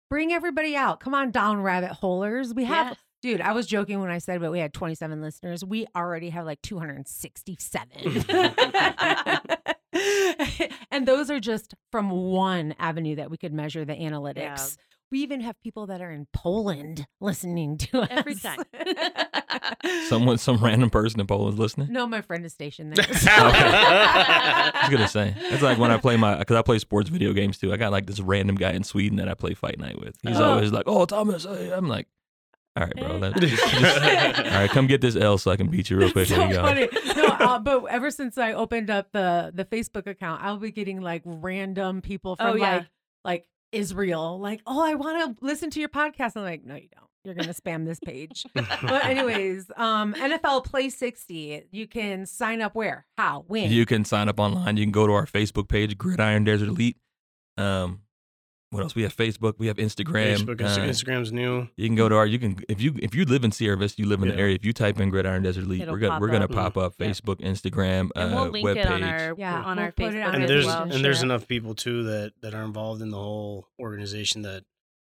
[0.08, 1.00] Bring everybody out.
[1.00, 2.54] Come on down, rabbit holers.
[2.54, 2.98] We have, Yes.
[3.22, 5.64] dude, I was joking when I said, but we had 27 listeners.
[5.64, 7.88] We already have like 267.
[10.90, 14.76] and those are just from one avenue that we could measure the analytics.
[15.10, 18.58] We even have people that are in Poland listening to us Every time.
[20.08, 21.92] someone, some random person in Poland's listening.
[21.92, 23.04] No, my friend is stationed there.
[23.26, 27.32] I was gonna say it's like when I play my because I play sports video
[27.32, 27.72] games too.
[27.72, 30.16] I got like this random guy in Sweden that I play Fight Night with.
[30.22, 30.52] He's Oh.
[30.54, 32.08] always like, "Oh, Thomas," I'm like,
[32.76, 33.16] "All right, bro.
[33.18, 36.10] Let's just, just- all right, come get this L so I can beat you real
[36.12, 36.62] quick." so you go.
[36.62, 36.88] funny.
[37.16, 41.00] No, uh, but ever since I opened up the the Facebook account, I'll be getting
[41.00, 42.76] like random people from Oh, yeah.
[42.76, 42.86] like
[43.24, 46.36] like Israel, like, oh, I want to listen to your podcast.
[46.36, 47.04] I'm like, no, you don't.
[47.24, 48.44] You're gonna spam this page.
[48.54, 48.66] but
[49.06, 51.62] anyways, um, NFL Play 60.
[51.72, 53.70] You can sign up where, how, when.
[53.70, 54.76] You can sign up online.
[54.76, 56.98] You can go to our Facebook page, Gridiron Desert Elite.
[57.56, 58.00] Um,
[58.74, 58.94] what else?
[58.94, 59.54] We have Facebook.
[59.58, 60.36] We have Instagram.
[60.36, 61.68] Facebook, uh, Instagram's new.
[61.76, 62.26] You can go to our.
[62.26, 64.54] You can if you if you live in Sierra Vista, you live in the area.
[64.54, 66.50] If you type in Gridiron Desert League, It'll we're gonna pop we're gonna up.
[66.52, 67.10] pop up Yep.
[67.10, 68.76] Facebook, Instagram, and uh, we'll link webpage.
[68.76, 70.82] it on our Yeah, on we'll our put it Facebook and there's well.
[70.82, 74.42] and and there's share enough people too that that are involved in the whole organization
[74.42, 74.64] that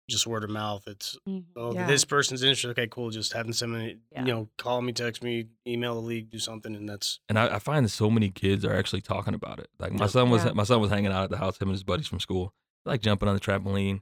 [0.09, 0.83] just word of mouth.
[0.85, 1.45] It's Mhm.
[1.55, 1.87] oh Yeah.
[1.87, 2.71] this person's interested.
[2.71, 3.09] Okay, cool.
[3.09, 4.25] Just having somebody Yeah.
[4.25, 7.55] you know call me, text me, email the league, do something, and that's and I,
[7.55, 9.69] I find that so many kids are actually talking about it.
[9.79, 10.09] Like my Yep.
[10.11, 10.51] son was Yeah.
[10.51, 12.53] my son was hanging out at the house, him and his buddies from school,
[12.85, 14.01] like jumping on the trampoline,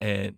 [0.00, 0.36] and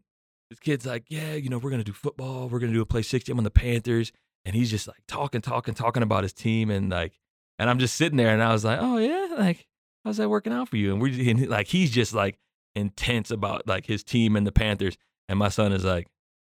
[0.50, 3.02] this kid's like, yeah, you know, we're gonna do football, we're gonna do a play
[3.02, 3.32] sixty.
[3.32, 4.12] I'm on the Panthers,
[4.44, 7.18] and he's just like talking, talking, talking about his team, and like,
[7.58, 9.66] and I'm just sitting there, and I was like, oh yeah, like
[10.04, 10.92] how's that working out for you?
[10.92, 12.38] And we're and like he's just like
[12.74, 14.96] intense about like his team and the Panthers,
[15.28, 16.06] and my son is like,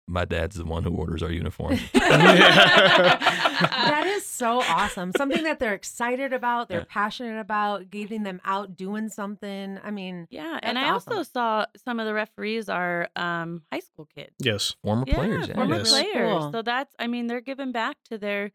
[0.09, 1.77] my dad's the one who orders our uniform.
[1.93, 5.11] that is so awesome.
[5.15, 6.85] Something that they're excited about, they're Yeah.
[6.89, 9.79] passionate about, getting them out doing something.
[9.83, 13.79] I mean, Yeah, and That's I also saw some of the referees are um, high
[13.79, 14.33] school kids.
[14.39, 14.75] yes.
[14.83, 15.55] Former Yeah, players, yeah.
[15.55, 15.89] former Yes.
[15.89, 16.39] players.
[16.41, 16.51] Cool.
[16.51, 18.51] So that's, I mean, they're giving back to their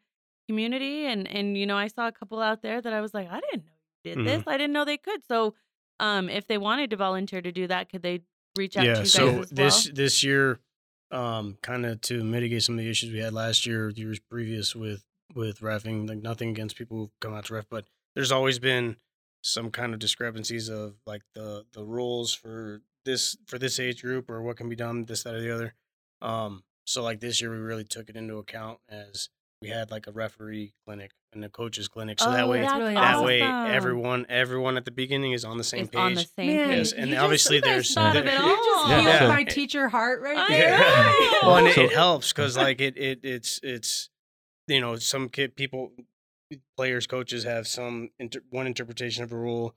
[0.49, 3.29] community, and and you know, I saw a couple out there that I was like,
[3.31, 3.73] I didn't know
[4.05, 4.43] you did this.
[4.47, 5.25] I didn't know they could.
[5.27, 5.55] So,
[6.01, 8.21] um, if they wanted to volunteer to do that, could they
[8.57, 8.93] reach out to yeah.
[8.97, 9.95] you guys So as this well?
[9.95, 10.61] this year,
[11.11, 14.75] um, kind of to mitigate some of the issues we had last year, years previous
[14.75, 16.09] with with refing.
[16.09, 18.97] Like nothing against people who come out to ref, but there's always been
[19.43, 24.31] some kind of discrepancies of like the the rules for this for this age group
[24.31, 25.75] or what can be done this that or the other.
[26.23, 29.29] Um, so like this year we really took it into account as
[29.65, 32.73] we had like a referee clinic and a coaches clinic, so that Oh, way that's
[32.73, 33.27] that's really that awesome.
[33.27, 35.99] way everyone everyone at the beginning is on the same Is page.
[36.01, 36.77] on the same Man, page.
[36.79, 38.89] Yes, and you obviously you guys there's thought of there- it you just all.
[39.03, 40.79] Yeah, my teacher heart right there.
[40.79, 41.39] know.
[41.43, 44.11] well, and it, it helps because like it, it it's it's
[44.69, 45.93] you know some kid people
[46.77, 49.75] players coaches have some inter- one interpretation of a rule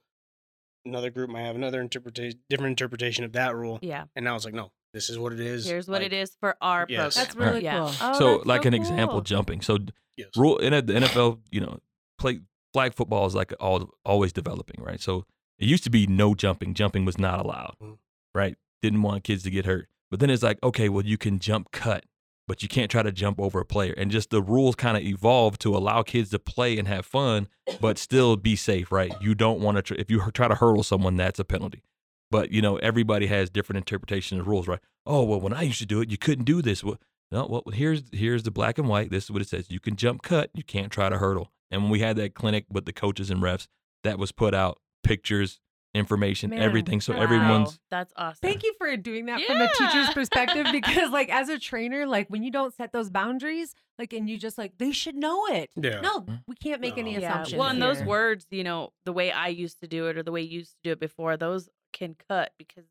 [0.86, 4.04] another group might have another interpretation different interpretation of that rule yeah.
[4.16, 6.36] and now it's like no this is what it is Here's what like, it is
[6.39, 7.16] for our Yes.
[7.16, 7.26] program.
[7.26, 7.78] That's really yeah.
[7.80, 7.91] cool.
[8.02, 10.30] Oh, so that's like an example jumping so d- yes.
[10.36, 11.80] rule in a- the nfl you know
[12.18, 12.39] play
[12.74, 15.26] flag football is like all always developing right so
[15.60, 17.98] it used to be no jumping jumping was not allowed Mhm.
[18.36, 21.39] right didn't want kids to get hurt but then it's like okay well you can
[21.39, 22.04] jump cut
[22.48, 25.04] but you can't try to jump over a player and just the rules kind of
[25.04, 27.48] evolved to allow kids to play and have fun
[27.82, 30.56] but still be safe right you don't want to tr- if you h- try to
[30.56, 31.84] hurdle someone that's a penalty
[32.32, 35.80] but you know everybody has different interpretations of rules right oh well when i used
[35.80, 36.97] to do it you couldn't do this well
[37.32, 39.11] no, well, here's here's the black and white.
[39.11, 39.69] This is what it says.
[39.69, 40.49] You can jump cut.
[40.53, 41.51] You can't try to hurdle.
[41.69, 43.67] And when we had that clinic with the coaches and refs,
[44.03, 45.59] that was put out pictures,
[45.93, 47.01] information, Man, everything.
[47.01, 47.21] So wow.
[47.21, 48.39] everyone's that's awesome.
[48.41, 52.30] Thank you for doing that from a teacher's perspective because like as a trainer, like
[52.30, 55.69] when you don't set those boundaries, like and you just like they should know it.
[55.75, 55.99] Yeah.
[55.99, 56.41] No, mm.
[56.47, 57.19] we can't make any No.
[57.19, 57.30] Yeah.
[57.30, 57.59] assumptions.
[57.59, 60.32] Well, and those words, you know, the way I used to do it or the
[60.32, 61.67] way you used to do it before, those
[61.98, 62.86] can cut because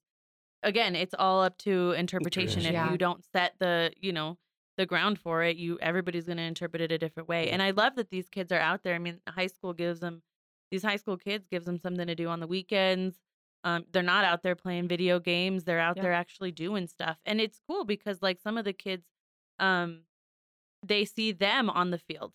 [0.63, 2.67] again, it's all up to interpretation.
[2.67, 2.91] If Yeah.
[2.93, 4.39] you don't set the, you know,
[4.77, 7.51] the ground for it, you everybody's going to interpret it a different way.
[7.51, 8.95] And I love that these kids are out there.
[8.95, 10.23] I mean, high school gives them
[10.71, 13.17] these high school kids gives them something to do on the weekends.
[13.65, 15.65] Um, they're not out there playing video games.
[15.65, 16.03] They're out Yeah.
[16.03, 19.07] there actually doing stuff, and it's cool because like some of the kids,
[19.59, 20.03] um,
[20.87, 22.33] they see them on the field,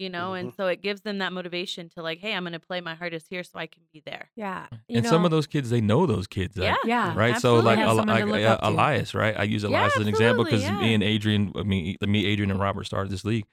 [0.00, 2.58] you know, and so it gives them that motivation to like, hey, I'm going to
[2.60, 4.30] play my hardest here so I can be there.
[4.34, 4.66] Yeah.
[4.88, 6.56] You and some of those kids they know those kids.
[6.56, 7.14] like, Yeah, Yeah.
[7.14, 7.34] right?
[7.34, 7.62] absolutely.
[7.62, 8.68] So like, Have Eli- someone to like, look uh, up to.
[8.68, 9.38] Elias, right?
[9.38, 12.26] I use Yeah, Elias as an example because absolutely, me and Adrian, I mean, me,
[12.26, 13.44] Adrian, and Robert started this league,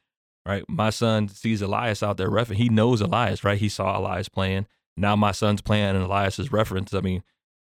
[0.45, 0.63] right?
[0.69, 3.57] My son sees Elias out there ref, he knows Elias, right?
[3.59, 4.65] He saw Elias playing.
[4.95, 6.93] Now my son's playing, and Elias is reference.
[6.93, 7.23] I mean,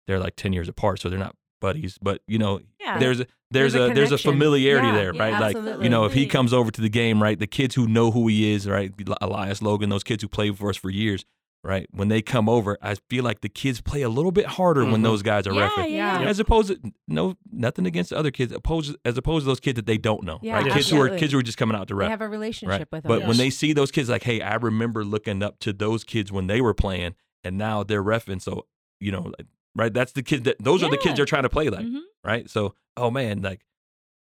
[0.07, 3.27] they're like ten years apart, so they're not buddies, but you know, Yeah, there's a
[3.51, 5.33] there's, There's a a, there's a familiarity Yeah, there, yeah, right?
[5.41, 5.85] like absolutely.
[5.85, 8.27] you know, if he comes over to the game, right, the kids who know who
[8.29, 11.25] he is, right, Elias Logan, those kids who played for us for years,
[11.63, 14.85] right, when they come over, I feel like the kids play a little bit harder
[14.85, 15.05] when Mhm.
[15.05, 15.95] those guys are yeah, refereeing.
[15.95, 16.29] yeah, Yeah.
[16.29, 19.77] As opposed to no nothing against the other kids, opposed as opposed to those kids
[19.77, 20.73] that they don't know, Yeah, right?
[20.73, 22.89] Kids who are kids who are just coming out to they have a relationship right?
[22.93, 23.09] with them.
[23.21, 26.31] But when they see those kids, like, hey, I remember looking up to those kids
[26.33, 28.43] when they were playing, and now they're refing.
[28.43, 28.67] So
[29.01, 29.47] you know, like,
[29.77, 29.93] right?
[29.95, 32.01] That's the kids that those are the kids they're trying to play like, Mhm.
[32.25, 32.51] right?
[32.51, 33.61] So oh man, like.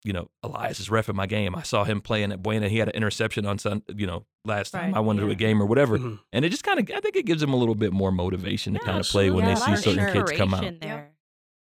[0.06, 1.54] You know, Elias is refing my game.
[1.56, 2.68] I saw him playing at Buena.
[2.68, 3.84] He had an interception on Sun.
[3.96, 6.18] You know, last time I went to a game or whatever, Mhm.
[6.30, 8.74] and it just kind of, I think it gives them a little bit more motivation
[8.74, 10.62] to Yeah, kind of play when they see certain kids come out.
[10.62, 11.14] Inspiration There.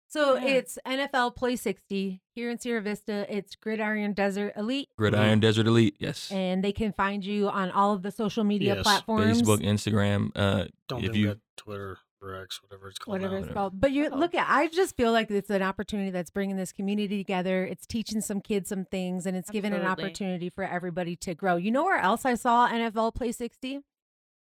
[0.10, 0.46] so Yeah.
[0.56, 3.26] it's NFL Play 60 here in Sierra Vista.
[3.34, 6.30] It's Gridiron Desert Elite, Gridiron Desert Elite, yes.
[6.30, 8.84] and they can find you on all of the social media Yes.
[8.84, 9.42] platforms.
[9.42, 10.32] Facebook, Instagram.
[10.36, 13.14] Uh, Don't if think you we Twitter or X, whatever it's called.
[13.14, 13.46] whatever now.
[13.46, 13.80] it's called.
[13.80, 14.18] But you Oh.
[14.18, 17.66] look at, I just feel like it's an opportunity that's bringing this community together.
[17.66, 21.56] It's teaching some kids some things, and it's giving an opportunity for everybody to grow.
[21.58, 23.82] You know where else I saw NFL Play 60?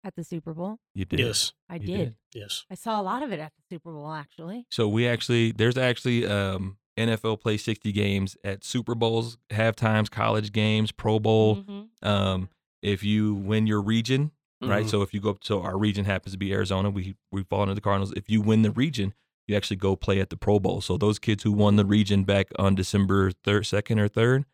[0.05, 0.79] At the Super Bowl.
[0.97, 1.21] you did.
[1.21, 1.53] Yes.
[1.69, 1.87] I did.
[1.87, 2.15] did.
[2.35, 2.65] Yes.
[2.69, 4.67] I saw a lot of it at the Super Bowl, actually.
[4.69, 10.51] So we actually there's actually um, NFL Play 60 games at Super Bowls, halftimes, college
[10.51, 11.59] games, Pro Bowl.
[11.63, 11.89] Mhm.
[12.03, 12.49] Um,
[12.83, 14.33] if you win your region,
[14.63, 14.85] right?
[14.87, 14.91] Mhm.
[14.91, 16.91] So if you go up, so our region happens to be Arizona.
[16.91, 18.13] We we fall into the Cardinals.
[18.17, 19.15] If you win the region,
[19.47, 20.81] you actually go play at the Pro Bowl.
[20.81, 24.45] So those kids who won the region back on December third, second or third,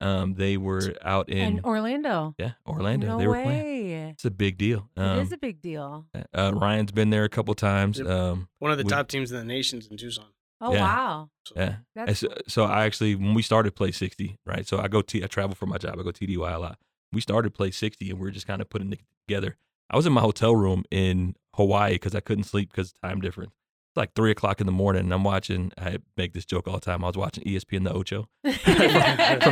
[0.00, 2.34] um, they were out in and Orlando.
[2.38, 3.06] yeah Orlando.
[3.06, 3.42] No they were way.
[3.44, 4.08] playing.
[4.10, 4.88] It's a big deal.
[4.96, 6.06] it Um, is a big deal.
[6.34, 8.00] uh, Ryan's been there a couple times.
[8.00, 10.26] Um, One of the we- top teams in the nations in Tucson.
[10.62, 10.80] Oh, yeah.
[10.82, 11.30] wow.
[11.46, 11.76] So yeah.
[11.94, 14.66] That's so, so I actually when we started play 60, right?
[14.66, 15.98] So I go T I travel for my job.
[15.98, 16.78] I go TDY a lot.
[17.12, 19.00] We started play 60 and we are just kind of putting it
[19.30, 19.56] together.
[19.90, 23.52] I was in my hotel room in Hawaii because I couldn't sleep because time difference.
[23.90, 26.74] It's like three o'clock in the morning and I'm watching I make this joke all
[26.74, 27.02] the time.
[27.02, 28.52] I was watching ESPN the Ocho from,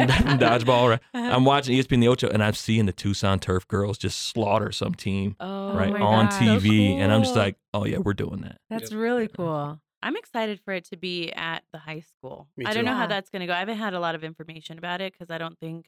[0.09, 1.01] from dodgeball, right?
[1.12, 1.31] Uh-huh.
[1.35, 4.95] I'm watching ESPN the Ocho and I'm seeing the Tucson turf girls just slaughter some
[4.95, 6.39] team Oh, right my on gosh.
[6.39, 6.99] So TV.
[6.99, 8.59] And I'm just like, oh yeah, we're doing that.
[8.70, 9.01] That's Yep.
[9.01, 9.81] really cool.
[10.01, 12.47] I'm excited for it to be at the high school.
[12.57, 12.99] Me I don't know Yeah.
[12.99, 13.53] how that's going to go.
[13.55, 15.87] I haven't had a lot of information about it because I don't think,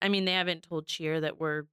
[0.00, 1.64] I mean, they haven't told cheer that we're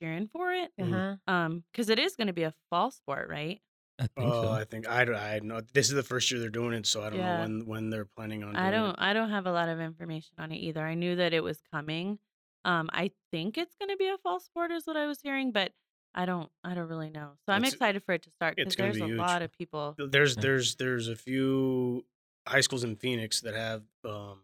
[0.00, 0.70] cheering for it.
[0.80, 1.16] Uh-huh.
[1.26, 3.60] Um, because it is going to be a fall sport, right?
[3.98, 4.48] I think Oh, so.
[4.50, 5.14] I think I don't.
[5.16, 7.36] I know this is the first year they're doing it, so I don't Yeah.
[7.36, 8.54] know when when they're planning on.
[8.54, 8.90] Doing I don't.
[8.90, 8.96] It.
[8.98, 10.84] I don't have a lot of information on it either.
[10.86, 12.18] I knew that it was coming.
[12.64, 15.52] Um, I think it's going to be a fall sport, is what I was hearing,
[15.52, 15.72] but
[16.14, 16.50] I don't.
[16.64, 17.32] I don't really know.
[17.46, 19.18] So I'm It's- excited for it to start it's because gonna there's be a huge.
[19.18, 19.94] lot of people.
[19.98, 22.04] There's there's there's a few
[22.48, 24.40] high schools in Phoenix that have um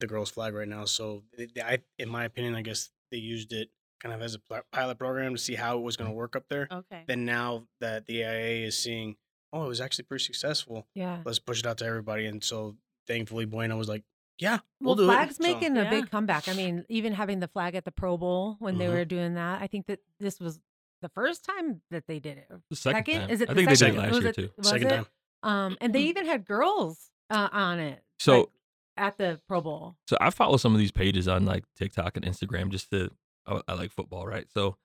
[0.00, 0.86] the girls flag right now.
[0.86, 3.70] So they- they- I, in my opinion, I guess they used it
[4.02, 6.44] kind of as a pilot program to see how it was going to work up
[6.48, 6.66] there.
[6.70, 7.02] Okay.
[7.06, 9.16] Then now that the AIA is seeing,
[9.52, 10.86] oh, it was actually pretty successful.
[10.94, 11.18] Yeah.
[11.24, 12.26] Let's push it out to everybody.
[12.26, 12.76] And so
[13.06, 14.02] thankfully, Buena was like,
[14.38, 15.42] yeah, Well, we'll do flag's it.
[15.44, 15.90] So- making a Yeah.
[15.90, 16.48] big comeback.
[16.48, 18.92] I mean, even having the flag at the Pro Bowl when they Mhm.
[18.94, 20.58] were doing that, I think that this was
[21.00, 22.48] the first time that they did it.
[22.70, 23.30] The second, time.
[23.30, 23.50] Is it?
[23.50, 24.50] I the think they did it last Was year it- too.
[24.56, 24.90] was Second it?
[24.96, 25.06] time.
[25.44, 28.02] Um, and they even had girls uh, on it.
[28.18, 28.48] So like,
[28.96, 29.96] at the Pro Bowl.
[30.08, 33.10] So I follow some of these pages on like TikTok and Instagram just to
[33.46, 34.46] I, I like football, right?
[34.52, 34.76] So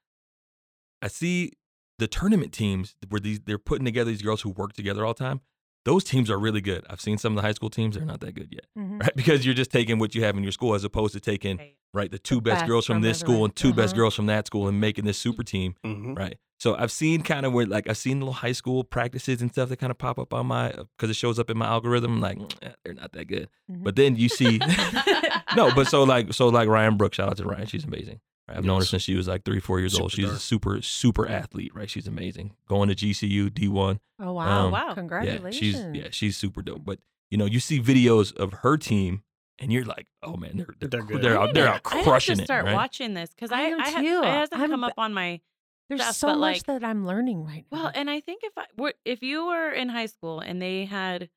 [1.01, 1.53] I see
[1.99, 5.23] the tournament teams where these they're putting together these girls who work together all the
[5.23, 5.41] time.
[5.85, 6.85] Those teams are really good.
[6.89, 9.01] I've seen some of the high school teams; they're not that good yet, Mhm.
[9.01, 9.15] right?
[9.15, 11.75] Because you're just taking what you have in your school as opposed to taking Right.
[11.93, 14.01] right the two best best girls from from this school and 2 best Uh-huh.
[14.01, 16.17] girls from that school and making this super team, Mhm.
[16.17, 16.37] right?
[16.59, 19.69] So I've seen kind of where like I've seen little high school practices and stuff
[19.69, 22.15] that kind of pop up on my because it shows up in my algorithm.
[22.15, 23.83] I'm like "Eh, they're not that good, Mhm.
[23.83, 24.59] but then you see
[25.55, 28.19] no, but so like so like Ryan Brooks, shout out to Ryan, she's amazing.
[28.49, 30.11] I've known her since she was like three, four years old.
[30.11, 31.89] She's a super, super athlete, right?
[31.89, 32.53] She's amazing.
[32.67, 33.99] Going to GCU D one.
[34.19, 34.65] Oh wow!
[34.67, 34.87] Um, wow.
[34.87, 35.55] Yeah, Congratulations!
[35.55, 36.85] she's yeah, she's super dope.
[36.85, 39.23] But you know, you see videos of her team,
[39.59, 41.21] and you're like, oh man, they're they're They're they're, good.
[41.21, 42.45] they're I out need they're to- out I have crushing to it.
[42.45, 42.73] start right?
[42.73, 44.21] watching this because I I, am I ha- too.
[44.23, 45.41] it hasn't I'm come up on my
[45.89, 47.83] There's stuff, so much like- that I'm learning right now.
[47.83, 50.85] well, and I think if I were, if you were in high school and they
[50.85, 51.29] had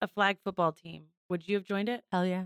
[0.00, 2.04] a flag football team, would you have joined it?
[2.12, 2.44] hell yeah!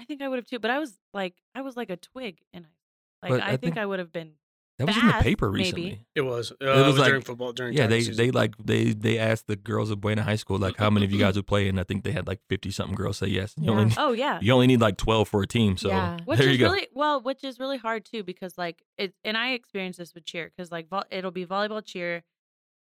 [0.00, 0.58] I think I would have too.
[0.58, 2.78] But I was like, I was like a twig in high school.
[3.22, 4.32] Like But I, I think, think- I would have been.
[4.78, 5.60] That was in the fast, paper maybe.
[5.64, 6.06] recently.
[6.14, 6.50] It was.
[6.50, 7.52] Uh, It it was was like- during football.
[7.52, 8.16] During Yeah, they season.
[8.16, 10.94] they like they they asked the girls of Buena High School like mm, how mm,
[10.94, 13.18] many of you guys would play, and I think they had like fifty something girls
[13.18, 13.54] say yes.
[13.58, 13.78] You Yeah.
[13.78, 14.38] only Oh yeah.
[14.40, 16.18] you only need like twelve for a team, so Yeah.
[16.24, 16.72] Which there is you go.
[16.72, 20.24] really well, which is really hard too because like it, and I experienced this with
[20.24, 22.24] cheer because like vol- it'll be volleyball, cheer,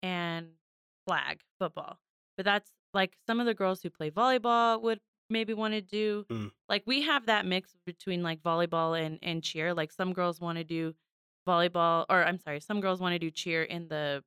[0.02, 0.48] and
[1.06, 1.98] flag football.
[2.36, 5.00] But that's like some of the girls who play volleyball would
[5.30, 6.26] maybe want to do.
[6.30, 6.50] Mm.
[6.68, 9.74] Like we have that mix between like volleyball and and cheer.
[9.74, 10.94] Like some girls want to do
[11.46, 14.22] volleyball, or I'm sorry, some girls want to do cheer in the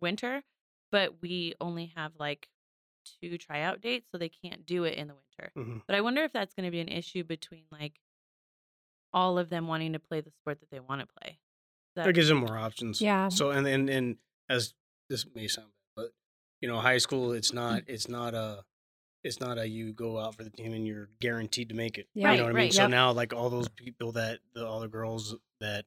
[0.00, 0.42] winter,
[0.90, 2.48] but we only have like
[3.20, 5.52] two tryout dates, so they can't do it in the winter.
[5.56, 5.82] Mhm.
[5.86, 8.00] But I wonder if that's going to be an issue between like
[9.12, 11.38] all of them wanting to play the sport that they want to play.
[11.96, 13.00] That, That gives them more options.
[13.00, 13.28] Yeah.
[13.28, 14.16] So and and and
[14.48, 14.74] as
[15.10, 16.12] this may sound bad, but
[16.60, 18.64] you know, high school it's not it's not a
[19.24, 22.08] it's not a you go out for the team and you're guaranteed to make it.
[22.14, 22.32] Yeah.
[22.32, 22.62] You know what I mean?
[22.64, 22.90] Right, So yep.
[22.90, 25.84] now like all those people that the all the girls that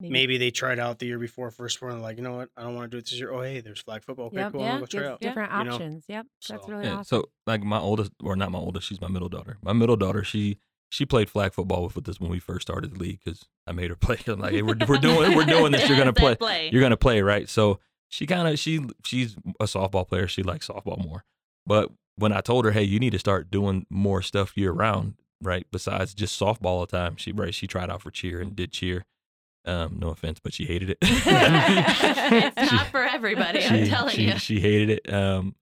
[0.00, 2.48] maybe they tried out the year before first sport and they're like, you know what,
[2.56, 3.32] I don't want to do it this year.
[3.32, 4.26] Oh hey, there's flag football.
[4.26, 4.52] Okay, Yep.
[4.52, 5.20] cool, Yeah, I'm gonna go try out.
[5.20, 5.72] different You know?
[5.74, 6.04] options.
[6.08, 7.04] Yep, that's So- really Yeah, awesome.
[7.22, 9.58] so like my oldest, or not my oldest, she's my middle daughter.
[9.62, 10.58] My middle daughter, she
[10.90, 13.72] she played flag football with, with us when we first started the league because I
[13.72, 14.18] made her play.
[14.26, 15.88] I'm like, hey, we're we're doing we're doing this.
[15.88, 16.70] You're gonna Said play.
[16.72, 17.48] You're gonna play, right?
[17.48, 20.26] So she kind of she she's a softball player.
[20.28, 21.24] She likes softball more.
[21.66, 25.14] But when I told her, hey, you need to start doing more stuff year round,
[25.40, 25.66] right?
[25.70, 28.72] Besides just softball all the time, she right she tried out for cheer and did
[28.72, 29.04] cheer.
[29.66, 30.98] Um, no offense, but she hated it.
[31.00, 31.24] it's
[32.70, 33.64] She- not for everybody.
[33.64, 34.38] I'm telling she, you.
[34.38, 35.12] She hated it.
[35.12, 35.54] Um,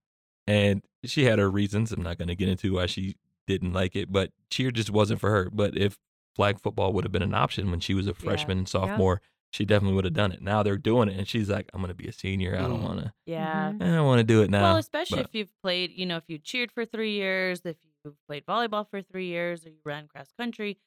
[0.46, 1.92] and she had her reasons.
[1.92, 5.20] I'm not going to get into why she didn't like it, but cheer just wasn't
[5.20, 5.48] for her.
[5.52, 5.98] But if
[6.34, 9.20] flag football would have been an option when she was a freshman and sophomore,
[9.52, 10.42] she definitely would have done it.
[10.42, 12.56] Now they're doing it, and she's like, "I'm going to be a senior.
[12.56, 12.82] I don't Mhm.
[12.82, 13.12] want to.
[13.26, 13.68] yeah.
[13.80, 16.16] I don't want to do it now." well, especially but- if you've played, you know,
[16.16, 19.78] if you cheered for three years, if you've played volleyball for three years, or you
[19.84, 20.78] ran cross country.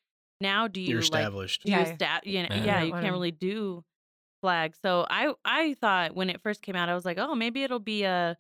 [0.41, 1.63] Now, do you You're like established.
[1.63, 1.95] do you Yeah.
[1.95, 2.63] sta- you know, Yeah.
[2.66, 3.86] yeah, You you can't really do
[4.41, 4.76] flag.
[4.76, 7.80] So I I thought when it first came out, I was like, oh, maybe it'll
[7.80, 8.38] be a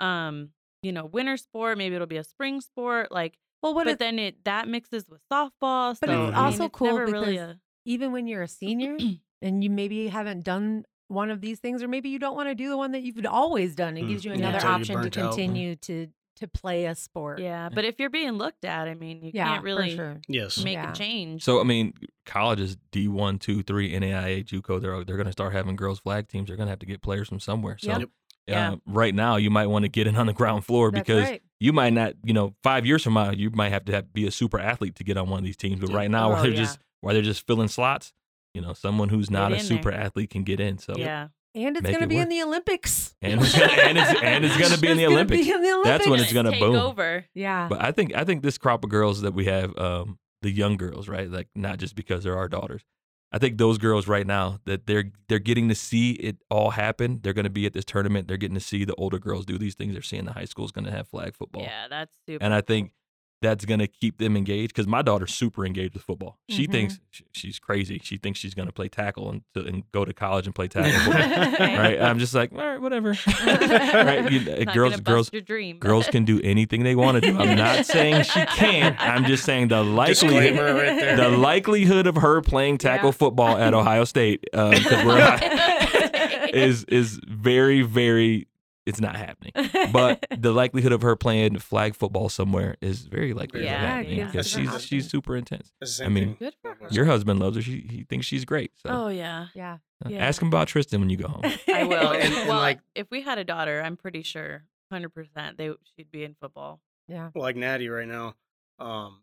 [0.00, 0.50] um,
[0.82, 3.98] you know, winter sport, maybe it'll be a spring sport, like Well, what but if,
[3.98, 5.98] then it that mixes with softball.
[6.00, 8.42] But so, it's I mean, also it's cool never really because a, even when you're
[8.42, 8.96] a senior
[9.42, 12.54] and you maybe haven't done one of these things, or maybe you don't want to
[12.54, 14.08] do the one that you've always done, it Mm.
[14.08, 15.30] gives you another Until you're option to burnt out.
[15.30, 17.40] continue to to play a sport.
[17.40, 17.68] yeah.
[17.68, 20.20] But if you're being looked at, I mean, you yeah, can't really sure.
[20.28, 20.62] Yes.
[20.62, 20.92] make Yeah.
[20.92, 21.42] a change.
[21.42, 21.94] So I mean,
[22.26, 26.28] colleges D one, two, three, NAIA, JUCO, they're they're going to start having girls flag
[26.28, 26.46] teams.
[26.46, 27.76] They're going to have to get players from somewhere.
[27.80, 27.98] So Yep.
[28.00, 28.10] Yep.
[28.46, 28.70] Yeah.
[28.72, 31.24] uh, right now, you might want to get in on the ground floor That's because
[31.28, 31.42] right.
[31.58, 34.24] you might not, you know, five years from now, you might have to have, be
[34.26, 35.80] a super athlete to get on one of these teams.
[35.80, 36.56] But right now, Oh, while they're yeah.
[36.58, 38.12] just while they're just filling slots,
[38.58, 39.66] you know, someone who's not a in there.
[39.68, 40.78] super athlete can get in.
[40.78, 41.28] So yeah.
[41.54, 43.14] and it's Make going to it be in the Olympics.
[43.22, 45.46] and it's gonna, and it's and it's going to be in the Olympics.
[45.46, 46.74] Be in the That's when it's gonna boom.
[46.74, 47.24] over.
[47.34, 47.68] Yeah.
[47.68, 50.76] But I think I think this crop of girls that we have, um, the young
[50.76, 51.30] girls, right?
[51.30, 52.82] Like not just because they're our daughters.
[53.30, 57.20] I think those girls right now that they're they're getting to see it all happen.
[57.22, 58.26] They're going to be at this tournament.
[58.26, 59.92] They're getting to see the older girls do these things.
[59.92, 61.62] They're seeing the high school is going to have flag football.
[61.62, 62.42] Yeah, that's super.
[62.42, 62.92] and I think
[63.40, 66.38] that's going to keep them engaged because my daughter's super engaged with football.
[66.48, 66.72] She Mhm.
[66.72, 66.98] thinks
[67.32, 68.00] she's crazy.
[68.02, 70.66] She thinks she's going to play tackle and, to, and go to college and play
[70.66, 71.12] tackle
[71.78, 72.00] right?
[72.00, 73.10] I'm just like, all right, whatever.
[73.46, 74.30] right?
[74.32, 75.78] You, uh, girls, girls, your dream.
[75.78, 77.38] girls can do anything they want to do.
[77.38, 78.96] I'm not saying she can't.
[79.00, 81.16] I'm just saying the likelihood, right there.
[81.16, 83.12] the likelihood of her playing tackle Yeah.
[83.12, 88.46] football at Ohio State because we're is is very very.
[88.88, 89.52] It's not happening.
[89.92, 93.86] But the likelihood of her playing flag football somewhere is very likely Yeah, of yeah,
[93.96, 94.24] happening yeah.
[94.26, 94.80] because That's she's awesome.
[94.80, 95.72] she's super intense.
[95.80, 96.36] The I same mean.
[96.38, 96.88] Good for her.
[96.90, 97.62] Your husband loves her.
[97.62, 98.72] She, he thinks she's great.
[98.76, 99.78] So Oh yeah, yeah.
[100.04, 100.18] uh, yeah.
[100.26, 101.42] ask him about Tristan when you go home.
[101.72, 102.12] I will.
[102.12, 105.70] And- and, well, like- if we had a daughter, I'm pretty sure, hundred percent, they
[105.96, 106.80] she'd be in football.
[107.08, 107.30] Yeah.
[107.34, 108.34] Well, like Natty right now,
[108.78, 109.22] um,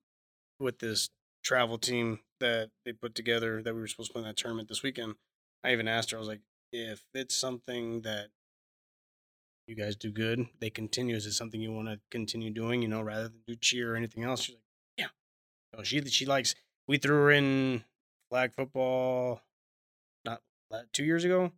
[0.59, 1.09] with this
[1.43, 4.68] travel team that they put together that we were supposed to play in that tournament
[4.70, 5.16] this weekend.
[5.63, 6.41] I even asked her, I was like,
[6.72, 8.28] if it's something that
[9.68, 11.16] you guys do good, they continue.
[11.16, 12.82] Is it something you want to continue doing?
[12.82, 14.43] You know, rather than do cheer or anything else?
[14.43, 14.63] She's like,
[14.97, 15.07] yeah.
[15.76, 16.55] So she she likes.
[16.88, 17.84] We threw her in
[18.30, 19.41] flag football,
[20.76, 21.51] not two years ago,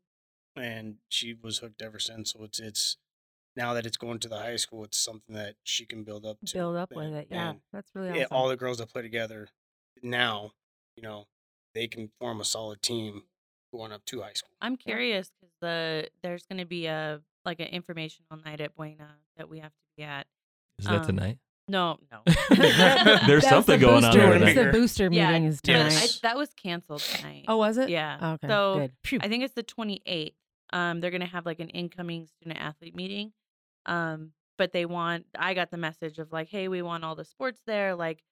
[0.56, 2.34] and she was hooked ever since.
[2.34, 2.98] So it's it's
[3.56, 6.38] now that it's going to the high school, it's something that she can build up
[6.46, 6.54] to.
[6.54, 7.28] Build up with it.
[7.32, 7.54] Yeah.
[7.74, 8.38] That's really yeah, awesome.
[8.38, 9.48] all the girls that play together
[10.04, 10.52] now,
[10.96, 11.26] you know,
[11.74, 13.24] they can form a solid team
[13.74, 14.52] going up to high school.
[14.62, 19.08] I'm curious because the there's going to be a like an informational night at Buena
[19.38, 20.28] that we have to be at.
[20.78, 21.38] Is that Um, tonight?
[21.70, 22.22] No, no.
[22.56, 24.66] There's That's something the going on booster- over it's there.
[24.72, 26.20] The booster Yeah, meeting is but tonight.
[26.24, 27.46] I, that was canceled tonight.
[27.48, 27.90] oh, was it?
[27.90, 28.36] yeah.
[28.36, 28.48] Okay.
[28.48, 28.92] So good.
[29.04, 29.20] Phew.
[29.22, 30.34] I think it's the 28th.
[30.74, 33.34] Um, they're gonna have like an incoming student athlete meeting.
[33.86, 35.26] Um, but they want.
[35.38, 38.24] I got the message of like, hey, we want all the sports there, like,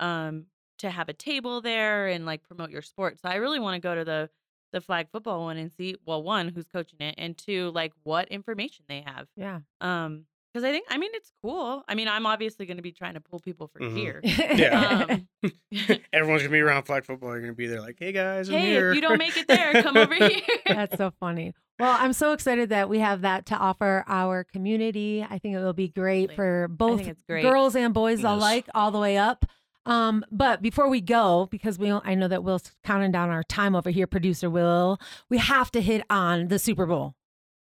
[0.00, 0.46] um,
[0.78, 3.18] to have a table there and like promote your sport.
[3.20, 4.30] So I really want to go to the
[4.76, 5.96] the flag football one and see.
[6.04, 9.26] Well, one, who's coaching it, and two, like what information they have.
[9.36, 9.60] yeah.
[9.80, 11.84] Um, because I think I mean it's cool.
[11.86, 13.94] I mean, I'm obviously going to be trying to pull people for Mhm.
[13.94, 14.20] cheer.
[14.56, 15.04] Yeah.
[15.10, 15.28] Um,
[16.14, 17.30] Everyone's gonna be around flag football.
[17.32, 18.90] You're gonna be there like, hey guys, I'm hey, here.
[18.90, 20.40] if you don't make it there, come over here.
[20.66, 21.52] That's so funny.
[21.78, 25.26] Well, I'm so excited that we have that to offer our community.
[25.28, 27.42] I think it will be great for both great.
[27.42, 28.32] girls and boys Yes.
[28.32, 29.44] alike, all the way up.
[29.86, 33.74] Um, but before we go, because we I know that Will's counting down our time
[33.74, 34.98] over here, producer Will,
[35.30, 37.14] we have to hit on the Super Bowl.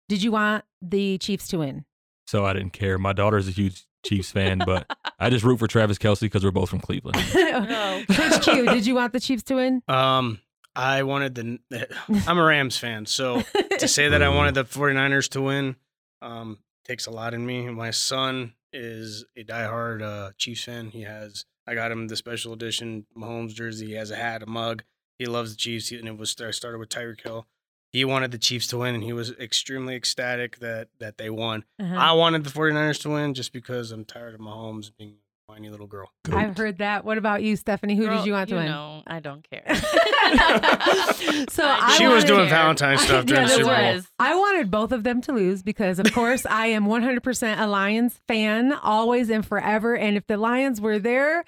[0.09, 1.85] Did you want the Chiefs to win?
[2.27, 2.99] So I didn't care.
[2.99, 6.51] My daughter's a huge Chiefs fan, but I just root for Travis Kelce because we're
[6.51, 7.23] both from Cleveland.
[7.35, 8.03] No.
[8.11, 9.83] Coach Q, did you want the Chiefs to win?
[9.89, 10.41] Um,
[10.75, 11.89] I wanted the.
[12.27, 13.43] I'm a Rams fan, so
[13.79, 15.77] to say that I wanted the 49ers to win
[16.23, 17.69] um, takes a lot in me.
[17.69, 20.89] My son is a diehard uh, Chiefs fan.
[20.91, 21.45] He has.
[21.69, 23.89] I got him the special edition Mahomes jersey.
[23.89, 24.85] He has a hat, a mug.
[25.19, 27.47] He loves the Chiefs, and it was I started with Tyreek Hill.
[27.93, 31.65] He wanted the Chiefs to win, and he was extremely ecstatic that that they won.
[31.79, 31.95] Uh-huh.
[31.95, 35.17] I wanted the 49ers to win just because I'm tired of Mahomes being
[35.49, 36.11] whiny little girl.
[36.31, 37.05] I've heard that.
[37.07, 37.97] What about you, Stephanie?
[37.97, 38.67] Who Girl, did you want to you win?
[38.71, 39.63] know, I don't care.
[41.49, 44.03] so I she was wanted- doing Valentine's stuff during Yeah, the that's Super Bowl.
[44.19, 48.21] I wanted both of them to lose because, of course, I am 100% a Lions
[48.29, 49.97] fan, always and forever.
[49.97, 51.45] And if the Lions were there,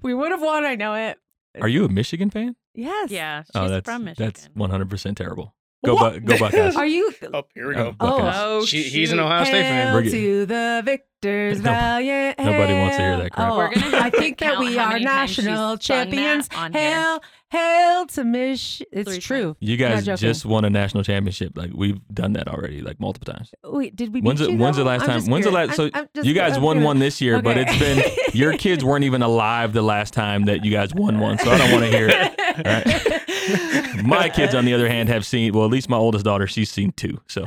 [0.00, 0.64] we would have won.
[0.64, 1.18] I know it.
[1.60, 2.54] Are you a Michigan fan?
[2.74, 3.10] Yes.
[3.10, 4.26] yeah, she's oh, that's from Michigan.
[4.32, 5.54] that's 100% terrible.
[5.84, 6.12] Go, What?
[6.12, 6.76] Bu- go Buckeyes.
[6.76, 7.12] Are you?
[7.34, 7.96] Oh, here we go.
[7.98, 8.34] Oh, Buckeyes.
[8.38, 9.18] oh, She, he's an.
[9.18, 9.86] Ohio State fan.
[9.88, 10.10] Hail Bring it.
[10.10, 10.82] to the
[11.22, 12.38] victors, Nobody- valiant.
[12.38, 13.52] nobody wants to hear that crap.
[13.52, 16.48] Oh, We're gonna I think that we are many times she's national champions.
[16.56, 16.80] on here.
[16.92, 18.82] Hail, hail to Mich.
[18.92, 19.56] It's Three true.
[19.60, 21.56] You guys just won a national championship.
[21.56, 23.52] Like we've done that already, like multiple times.
[23.64, 24.20] Wait, did we?
[24.20, 25.18] When's beat the, when's the last I'm time?
[25.18, 25.74] just When's the last?
[25.76, 26.86] So I'm- I'm just- you guys I'm won curious.
[26.86, 28.02] one this year, but it's been
[28.32, 31.38] your kids weren't even alive the last time that you guys won one.
[31.38, 32.34] So I don't want to hear it.
[32.66, 34.04] Right.
[34.04, 35.52] My kids, on the other hand, have seen.
[35.52, 37.20] Well, at least my oldest daughter, she's seen two.
[37.28, 37.46] So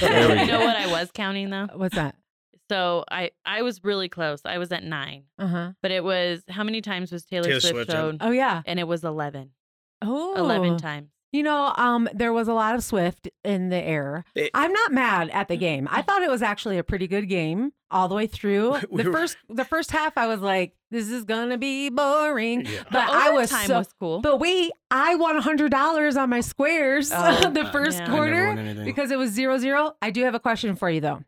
[0.00, 1.68] There we you know what I was counting though?
[1.74, 2.14] What's that?
[2.70, 4.40] So I I was really close.
[4.44, 5.72] I was at nine, Uh huh.
[5.82, 8.18] but it was how many times was Taylor, Taylor Swift, Swift, shown?
[8.20, 8.62] Oh yeah.
[8.66, 9.50] And it was eleven.
[10.02, 11.08] Oh, Eleven times.
[11.32, 14.24] You know, um, there was a lot of Swift in the air.
[14.36, 15.88] It- I'm not mad at the game.
[15.90, 18.76] I thought it was actually a pretty good game all the way through.
[18.90, 22.66] We The were- first, the first half, I was like, "This is gonna be boring."
[22.66, 22.82] Yeah.
[22.90, 23.78] But The I was overtime so.
[23.78, 24.20] was cool.
[24.20, 28.10] But wait, I won hundred dollars on my squares Oh, the uh, first yeah.
[28.10, 29.96] Quarter because it was zero zero.
[30.00, 31.24] I do have a question for you though.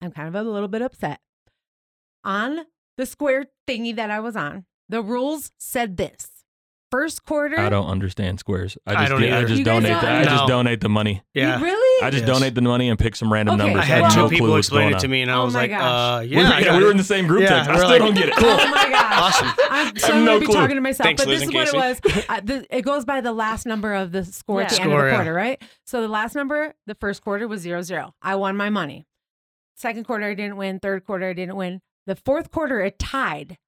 [0.00, 0.06] Yeah.
[0.06, 1.20] I'm kind of a little bit upset.
[2.24, 2.60] On
[2.96, 6.28] the square thingy that I was on, the rules said this.
[6.92, 7.58] First quarter.
[7.58, 8.78] I don't understand squares.
[8.86, 9.90] I I just don't get- I just donate.
[9.90, 11.22] don't The, I just donate the money.
[11.34, 11.60] You yeah.
[11.60, 12.04] really?
[12.06, 12.28] I just Yes.
[12.38, 13.64] donate the money and pick some random Okay.
[13.64, 13.82] numbers.
[13.82, 15.46] I had Well- two no people clue what's explain it to me, and I Oh
[15.46, 15.82] was my like, gosh.
[15.82, 17.70] uh, We yeah, were, yeah, we were in the same group Yeah, text.
[17.70, 18.34] I still like, don't get it.
[18.38, 18.40] Oh
[18.70, 19.12] my gosh.
[19.42, 19.48] Awesome.
[19.70, 20.54] I'm so have gonna no be clue.
[20.54, 22.00] talking to myself, Thanks, but this is and what it was.
[22.28, 24.82] Uh, the, it goes by the last number of the score at the Yeah.
[24.82, 25.16] end of Score, the yeah.
[25.16, 25.62] quarter, right?
[25.86, 28.14] So the last number, the first quarter was zero zero.
[28.22, 29.06] I won my money.
[29.76, 30.80] Second quarter, I didn't win.
[30.80, 31.80] Third quarter, I didn't win.
[32.06, 33.58] The fourth quarter, it tied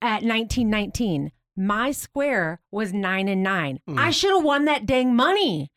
[0.00, 1.30] at 1919.
[1.56, 3.80] My square was nine and nine.
[3.88, 3.98] Mm.
[3.98, 5.70] I should have won that dang money.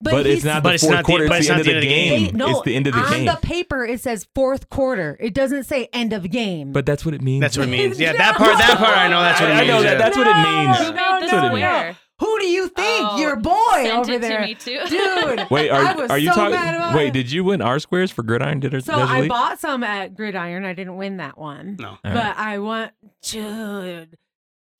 [0.00, 1.28] But, he's- it's not But the it's fourth not the- quarter.
[1.28, 2.36] but it's the end of the They- game.
[2.36, 3.28] no, it's the end of the on game.
[3.28, 5.16] On the paper, it says fourth quarter.
[5.20, 6.72] It doesn't say end of game.
[6.72, 7.40] But that's what it means.
[7.40, 7.98] That's what it means.
[7.98, 8.58] Yeah, that part.
[8.58, 8.96] That part.
[8.96, 9.20] I know.
[9.22, 9.62] That's what it means.
[9.62, 9.92] I know that.
[9.92, 9.98] yeah.
[9.98, 10.78] That's what it means.
[10.78, 11.96] No, made no, That's what it means.
[12.18, 12.30] Square?
[12.30, 13.06] Who do you think?
[13.10, 13.52] Oh, Your boy
[13.82, 14.40] Sent over it there.
[14.40, 14.80] to me too.
[14.88, 15.46] Dude.
[15.50, 16.96] Wait, I are was are you so talking?
[16.96, 17.12] Wait, it.
[17.12, 18.60] did you win our squares for Gridiron?
[18.60, 18.84] Did it?
[18.84, 20.64] So I bought some at Gridiron.
[20.64, 21.76] I didn't win that one.
[21.78, 21.88] No.
[21.90, 22.34] All but right.
[22.38, 22.92] I want,
[23.22, 24.16] dude,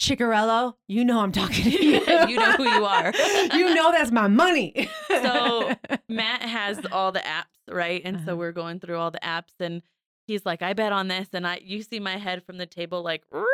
[0.00, 2.00] Chicarello, you know I'm talking to you.
[2.28, 3.12] You know who you are.
[3.54, 4.88] you know that's my money.
[5.08, 5.72] So,
[6.08, 8.02] Matt has all the apps, right?
[8.04, 8.26] And Uh-huh.
[8.26, 9.82] so we're going through all the apps and
[10.26, 11.28] he's like, I bet on this.
[11.32, 13.44] And I you see my head from the table like, "Er?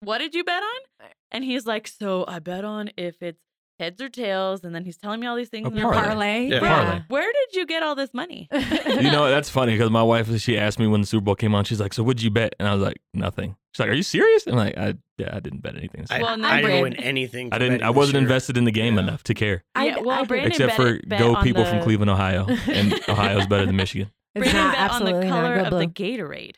[0.00, 1.08] What did you bet on?
[1.30, 3.40] And he's like, So I bet on if it's
[3.78, 4.62] heads or tails.
[4.64, 5.64] And then he's telling me all these things.
[5.66, 6.48] A and I'm your parlay.
[6.48, 7.00] Yeah, parlay.
[7.08, 8.48] Where did you get all this money?
[9.00, 11.54] You know that's funny because my wife she asked me when the Super Bowl came
[11.54, 11.64] on.
[11.64, 14.02] She's like, "So what'd you bet?" And I was like, "Nothing." She's like, "Are you
[14.02, 17.48] serious?" I'm like, "I yeah, I didn't bet anything." I, Well, I didn't win anything.
[17.52, 17.82] I didn't.
[17.82, 18.22] I wasn't year.
[18.22, 19.00] invested in the game Yeah.
[19.04, 21.70] enough to care, I- yeah, well, I- Brandon except for bet go on people the,
[21.70, 24.10] from Cleveland, Ohio, and Ohio's better than Michigan.
[24.34, 25.86] It's Brandon not bet on the color of the.
[25.86, 26.56] Gatorade.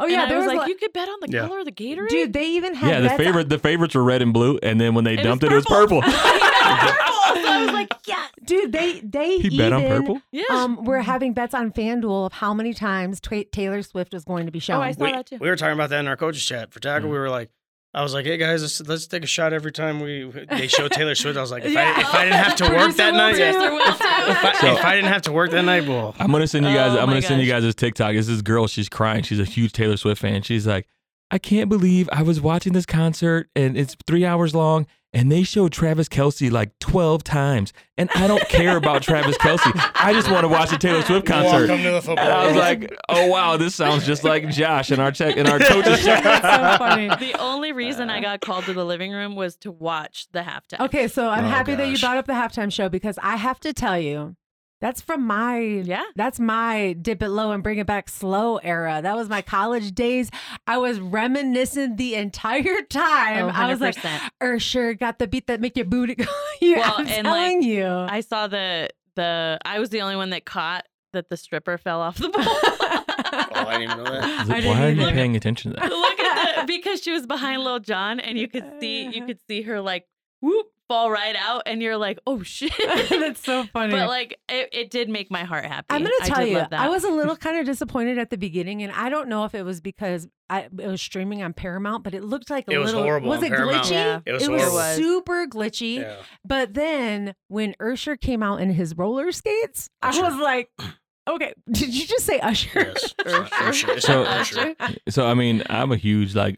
[0.00, 1.46] Oh And yeah, I there was, was, like, like, you could bet on the Yeah.
[1.46, 2.08] color of the Gatorade.
[2.08, 2.32] dude.
[2.32, 4.80] They even had Yeah, the bets on- favorite the favorites were red and blue, and
[4.80, 6.00] then when they It dumped it, it was purple.
[6.02, 6.18] purple.
[6.20, 7.42] purple.
[7.42, 8.30] So I was like, yes.
[8.44, 8.72] dude.
[8.72, 10.20] They they he even bet on purple.
[10.32, 10.42] Yeah.
[10.50, 14.46] um, we're having bets on FanDuel of how many times Tra- Taylor Swift was going
[14.46, 14.78] to be shown.
[14.78, 15.38] Oh, I saw we, that too.
[15.40, 17.08] we were talking about that in our coaches chat for tackle.
[17.08, 17.12] Mm.
[17.12, 17.50] We were like,
[17.94, 20.88] I was like, hey guys, let's, let's take a shot every time we they show
[20.88, 21.38] Taylor Swift.
[21.38, 21.94] I was like, if, Yeah.
[21.96, 23.38] I, if I didn't have to work that night, too.
[23.40, 23.52] yeah.
[23.52, 24.52] Producer will if, I.
[24.60, 26.92] So- if I didn't have to work that night, well, I'm gonna send you guys.
[26.96, 28.14] Oh I'm gonna send you guys this TikTok.
[28.14, 28.66] It's this girl.
[28.66, 29.22] She's crying.
[29.22, 30.42] She's a huge Taylor Swift fan.
[30.42, 30.86] She's like,
[31.30, 35.42] I can't believe I was watching this concert and it's three hours long, and they
[35.42, 39.72] showed Travis Kelce like 12 times, and I don't care about Travis Kelce.
[39.94, 41.68] I just want to watch the Taylor Swift concert.
[41.68, 42.24] welcome to the football.
[42.24, 45.46] And I was like, oh wow, this sounds just like Josh in our check in
[45.46, 46.22] our coaches chat.
[46.24, 47.08] That's so funny.
[47.08, 50.80] The only reason I got called to the living room was to watch the halftime.
[50.86, 53.58] Okay, so I'm Oh, happy that you brought up the halftime show because I have
[53.60, 54.36] to tell you,
[54.80, 56.04] that's from my Yeah.
[56.16, 59.00] That's my dip it low and bring it back slow era.
[59.02, 60.30] That was my college days.
[60.66, 63.46] I was reminiscing the entire time.
[63.46, 64.28] Oh, I was like, 100%.
[64.56, 66.24] Usher got the beat that make your booty go.
[66.60, 67.86] yeah, Well, I'm and, telling like, you.
[67.86, 72.00] I saw the the I was the only one that caught that the stripper fell
[72.00, 72.44] off the pole.
[72.46, 74.48] oh, I didn't know that.
[74.50, 75.12] I Why are you either.
[75.12, 75.88] paying attention to that?
[75.90, 79.40] Look at the because she was behind Lil Jon and you could see you could
[79.48, 80.06] see her like
[80.40, 82.72] whoop fall right out and you're like, oh shit.
[83.10, 83.92] That's so funny.
[83.92, 85.86] But like it, it did make my heart happy.
[85.90, 86.80] I'm gonna tell did you, love that.
[86.80, 89.54] I was a little kind of disappointed at the beginning, and I don't know if
[89.54, 92.78] it was because I it was streaming on Paramount, but it looked like a It
[92.78, 93.02] was little.
[93.02, 93.84] horrible Was on it Paramount.
[93.84, 93.90] glitchy?
[93.92, 94.20] Yeah.
[94.26, 94.96] It was it was horrible.
[94.96, 95.96] super glitchy.
[95.98, 96.16] Yeah.
[96.44, 100.24] But then when Ursher came out in his roller skates, Usher.
[100.24, 100.70] I was like,
[101.28, 102.70] okay, did you just say Usher?
[102.96, 103.14] Yes.
[103.20, 103.48] Ursher.
[103.50, 104.00] Ursher.
[104.00, 104.96] So- not Ursher.
[105.10, 106.56] So I mean, I'm a huge like,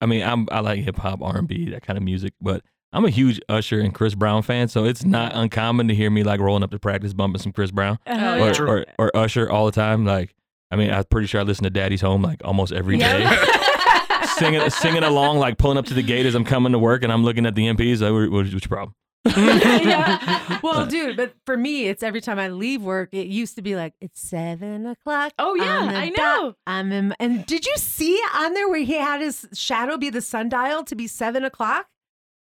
[0.00, 2.62] I mean, I'm I like hip hop, R and B, that kind of music, but
[2.92, 6.22] I'm a huge Usher and Chris Brown fan, so it's not uncommon to hear me
[6.22, 8.24] like rolling up to practice bumping some Chris Brown Oh, Uh-huh.
[8.24, 8.44] yeah.
[8.50, 8.68] or, True.
[8.70, 10.04] or or Usher all the time.
[10.06, 10.34] Like,
[10.70, 13.20] I mean, I'm pretty sure I listen to Daddy's Home like almost every day.
[13.22, 14.24] Yeah.
[14.38, 17.12] singing singing along, like pulling up to the gate as I'm coming to work, and
[17.12, 18.00] I'm looking at the MPs.
[18.00, 18.94] Like, what, what's your problem?
[19.36, 20.58] yeah.
[20.62, 23.76] Well, dude, but for me, it's every time I leave work, it used to be
[23.76, 25.32] like, it's seven o'clock.
[25.38, 26.16] Oh, yeah, I dot.
[26.18, 26.54] know.
[26.66, 30.20] I'm in, and did you see on there where he had his shadow be the
[30.20, 31.86] sundial to be seven o'clock?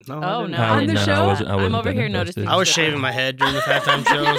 [0.09, 0.50] No, Oh, didn't.
[0.53, 0.59] no.
[0.59, 1.12] I- On the no, show?
[1.12, 2.40] I wasn't, I I'm over here invested.
[2.42, 4.36] noticing I was shaving my head during the halftime show,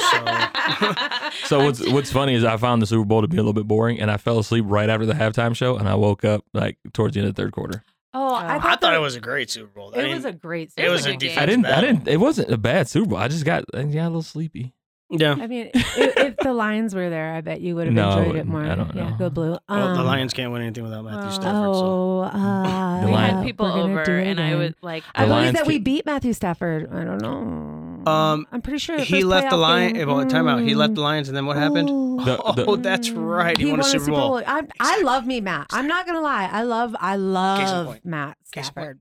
[1.42, 3.54] so So what's what's funny is I found the Super Bowl to be a little
[3.54, 6.44] bit boring, and I fell asleep right after the halftime show, and I woke up
[6.54, 7.84] like towards the end of the third quarter.
[8.16, 9.92] Oh, I I thought, thought it was a great Super Bowl.
[9.96, 10.72] I It mean, was a great.
[10.78, 11.20] it was a a game.
[11.20, 11.66] defense I didn't.
[11.66, 12.08] I didn't.
[12.08, 13.18] It wasn't a bad Super Bowl.
[13.18, 14.74] I just got I got a little sleepy.
[15.20, 15.36] Yeah.
[15.40, 18.36] I mean, if, if the Lions were there, I bet you would have No, enjoyed
[18.38, 18.64] it more.
[18.64, 19.16] I don't Yeah, know.
[19.18, 19.50] go blue.
[19.52, 21.32] Well, the Um, Lions can't win anything without Matthew.
[21.32, 21.76] Stafford.
[21.76, 21.82] So.
[21.84, 24.60] Oh, uh, The we Lions- had people we're gonna over do it and I again.
[24.60, 26.90] was like I The believe Lions that we can- beat Matthew Stafford.
[26.94, 28.12] I don't know.
[28.12, 29.94] Um, I'm pretty sure the he first left the playoff line.
[29.94, 30.62] game- Well, time out.
[30.62, 30.96] He left Mm.
[30.96, 31.90] the Lions, and then what happened?
[31.90, 32.18] Ooh.
[32.24, 33.58] The- the- oh, that's right.
[33.58, 34.42] He, won, a Super Bowl.
[34.46, 35.68] I, I love me, Matt.
[35.72, 36.50] I'm not gonna lie.
[36.52, 38.06] I love I love point.
[38.06, 38.86] Matt Case in point.
[38.86, 39.00] Stafford.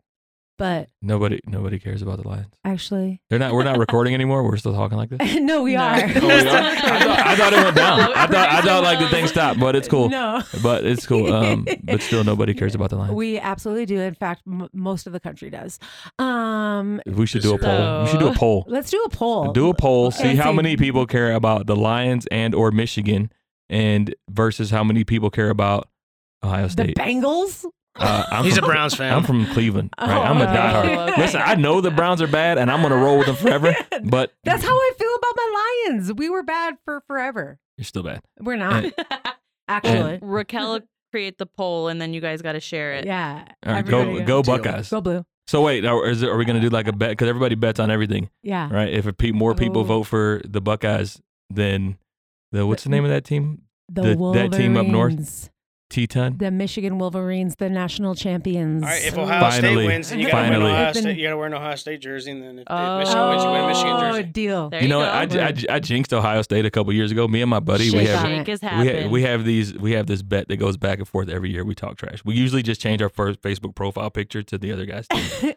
[0.58, 2.46] But Nobody nobody cares about the Lions.
[2.64, 3.52] actually, They're not.
[3.52, 4.44] We're not recording anymore.
[4.44, 5.34] We're still talking like this.
[5.40, 5.80] no, we No.
[5.82, 5.94] are.
[5.96, 6.14] Oh, we are?
[6.14, 8.00] I, thought, I thought it went down.
[8.00, 10.08] I thought I thought like the thing stopped, but it's cool.
[10.10, 11.32] No, But it's cool.
[11.32, 13.14] Um, but still, nobody cares about the Lions.
[13.14, 13.98] we absolutely do.
[13.98, 15.78] In fact, m- most of the country does.
[16.18, 18.02] Um, We should do a poll.
[18.04, 18.64] We should do a poll.
[18.68, 19.52] let's do a poll.
[19.52, 20.10] Do a poll.
[20.10, 23.32] See how see- many people care about the Lions and or Michigan,
[23.68, 25.88] and versus how many people care about
[26.44, 26.96] Ohio the State.
[26.96, 27.64] Bengals.
[27.96, 29.12] Uh, I'm He's a Browns fan.
[29.12, 29.90] I'm from Cleveland.
[30.00, 30.08] Right?
[30.10, 31.08] I'm a Oh, diehard.
[31.10, 31.20] okay.
[31.20, 33.74] Listen, I know the Browns are bad, and I'm gonna roll with them forever.
[34.04, 36.12] But That's how I feel about my Lions.
[36.14, 37.58] We were bad for forever.
[37.76, 38.22] you're still bad.
[38.40, 38.94] We're not And-
[39.68, 40.18] actually.
[40.22, 40.80] Raquel
[41.12, 43.04] create the poll and then you guys got to share it.
[43.04, 43.44] yeah.
[43.66, 44.88] All right, everybody go go Buckeyes.
[44.90, 45.24] Go blue.
[45.46, 47.10] So wait, now, is it, are we gonna do like a bet?
[47.10, 48.72] Because everybody bets on everything, Yeah.
[48.72, 48.88] right?
[48.92, 49.84] If a pe- more people Oh.
[49.84, 51.20] vote for the Buckeyes,
[51.50, 51.98] then
[52.52, 53.62] the what's the name of that team?
[53.90, 55.50] The, The- that team up north?
[55.96, 56.08] Wolverines.
[56.08, 56.36] Teton.
[56.38, 58.82] The Michigan Wolverines, the national champions.
[58.82, 59.74] All right, if Ohio Finally.
[59.74, 61.16] State wins, then you gotta win Ohio been- State.
[61.18, 62.98] You gotta wear an Ohio State jersey, and then if, Oh.
[62.98, 64.22] if Michigan wins, you win a Michigan Oh, jersey.
[64.24, 64.70] deal.
[64.70, 65.06] There You know, go.
[65.06, 65.14] what?
[65.14, 67.28] I, j- I, j- I jinxed Ohio State a couple years ago.
[67.28, 68.52] Me and my buddy, we have on Shake it.
[68.52, 69.02] is we happening.
[69.02, 71.64] have, we have these we have this bet that goes back and forth every year.
[71.64, 72.24] We talk trash.
[72.24, 75.52] We usually just change our first Facebook profile picture to the other guy's team.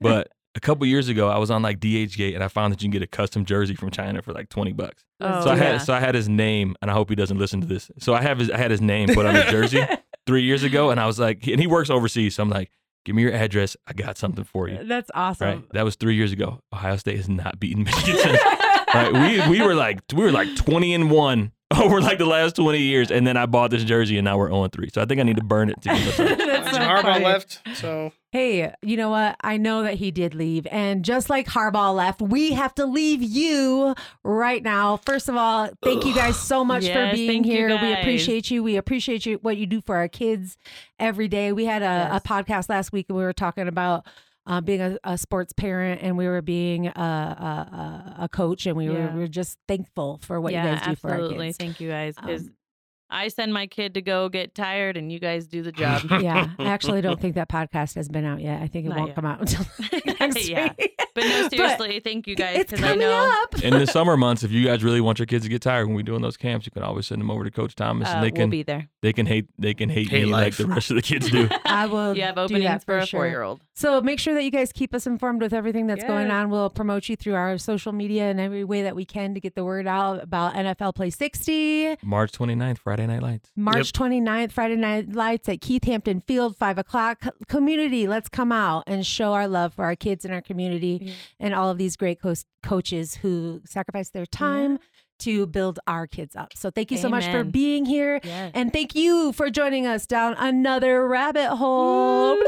[0.00, 2.86] but a couple years ago, I was on like DHgate and I found that you
[2.86, 5.04] can get a custom jersey from China for like twenty bucks.
[5.20, 5.62] Oh, so I yeah.
[5.62, 7.90] had so I had his name, and I hope he doesn't listen to this.
[7.98, 9.84] So I have his I had his name put on his jersey
[10.26, 12.70] three years ago, and I was like, and he works overseas, so I'm like,
[13.04, 13.76] give me your address.
[13.86, 14.82] I got something for you.
[14.82, 15.46] That's awesome.
[15.46, 16.60] Right, that was three years ago.
[16.72, 18.36] Ohio State has not beaten Michigan
[18.96, 21.52] right, we we were like we were like twenty and one
[21.82, 23.10] over like the last 20 years.
[23.10, 24.88] And then I bought this jersey and now we're oh on 3.
[24.92, 27.02] So I think I need to burn it to give us a- That's so Harbaugh
[27.02, 27.24] funny.
[27.24, 29.34] left, so Hey, you know what?
[29.40, 30.66] I know that he did leave.
[30.70, 33.94] And just like Harbaugh left, we have to leave you
[34.24, 34.98] right now.
[34.98, 37.68] First of all, thank you guys so much for being here.
[37.80, 38.62] We appreciate you.
[38.62, 40.58] We appreciate you what you do for our kids
[40.98, 41.52] every day.
[41.52, 42.20] We had a, Yes.
[42.24, 44.06] a podcast last week and we were talking about
[44.46, 48.76] uh, being a, a sports parent and we were being a, a, a, coach and
[48.76, 51.56] we were, we were just thankful for what yeah, you guys do for our kids.
[51.56, 52.14] Thank you guys.
[52.18, 52.54] Um,
[53.08, 56.02] I send my kid to go get tired, and you guys do the job.
[56.20, 58.60] yeah, I actually don't think that podcast has been out yet.
[58.62, 59.14] I think it Not won't yet.
[59.16, 59.64] come out until
[60.20, 60.72] next Yeah.
[60.78, 60.92] week.
[61.14, 62.58] But no, seriously, thank you guys.
[62.58, 63.62] it's Because I coming know up.
[63.62, 65.96] in the summer months, if you guys really want your kids to get tired when
[65.96, 68.22] we're doing those camps, you can always send them over to Coach Thomas uh, and
[68.22, 68.88] they we'll can be there.
[69.00, 71.48] they can hate they can hate, Hate me like the rest of the kids do.
[71.64, 73.20] I will You have do openings that for, a sure.
[73.20, 73.60] four-year-old.
[73.72, 76.50] So make sure that you guys keep us informed with everything that's going on.
[76.50, 79.54] We'll promote you through our social media in every way that we can to get
[79.54, 81.96] the word out about NFL Play 60.
[82.02, 83.50] March 29th, Friday Night Lights.
[83.56, 87.24] March 29th, Friday Night Lights at Keith Hampton Field, 5 o'clock.
[87.48, 91.12] Community, let's come out and show our love for our kids in our community Yeah.
[91.40, 92.32] and all of these great co-
[92.62, 94.78] coaches who sacrifice their time
[95.18, 96.52] to build our kids up.
[96.54, 98.20] So thank you so much for being here.
[98.22, 98.52] Yes.
[98.54, 102.36] And thank you for joining us down another rabbit hole.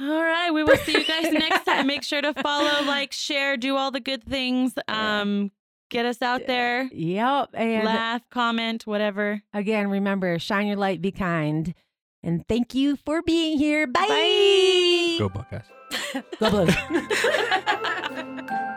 [0.00, 1.86] All right, we will see you guys next time.
[1.88, 4.74] Make sure to follow, like, share, do all the good things.
[4.88, 5.50] Um,
[5.90, 6.88] get us out there.
[6.92, 7.50] Yep.
[7.54, 9.42] And Laugh, comment, whatever.
[9.52, 11.74] again, remember, shine your light, be kind.
[12.22, 13.86] And thank you for being here.
[13.86, 14.06] Bye.
[14.08, 15.16] Bye.
[15.18, 15.62] Go Buckeyes.
[16.40, 16.74] Go Blues.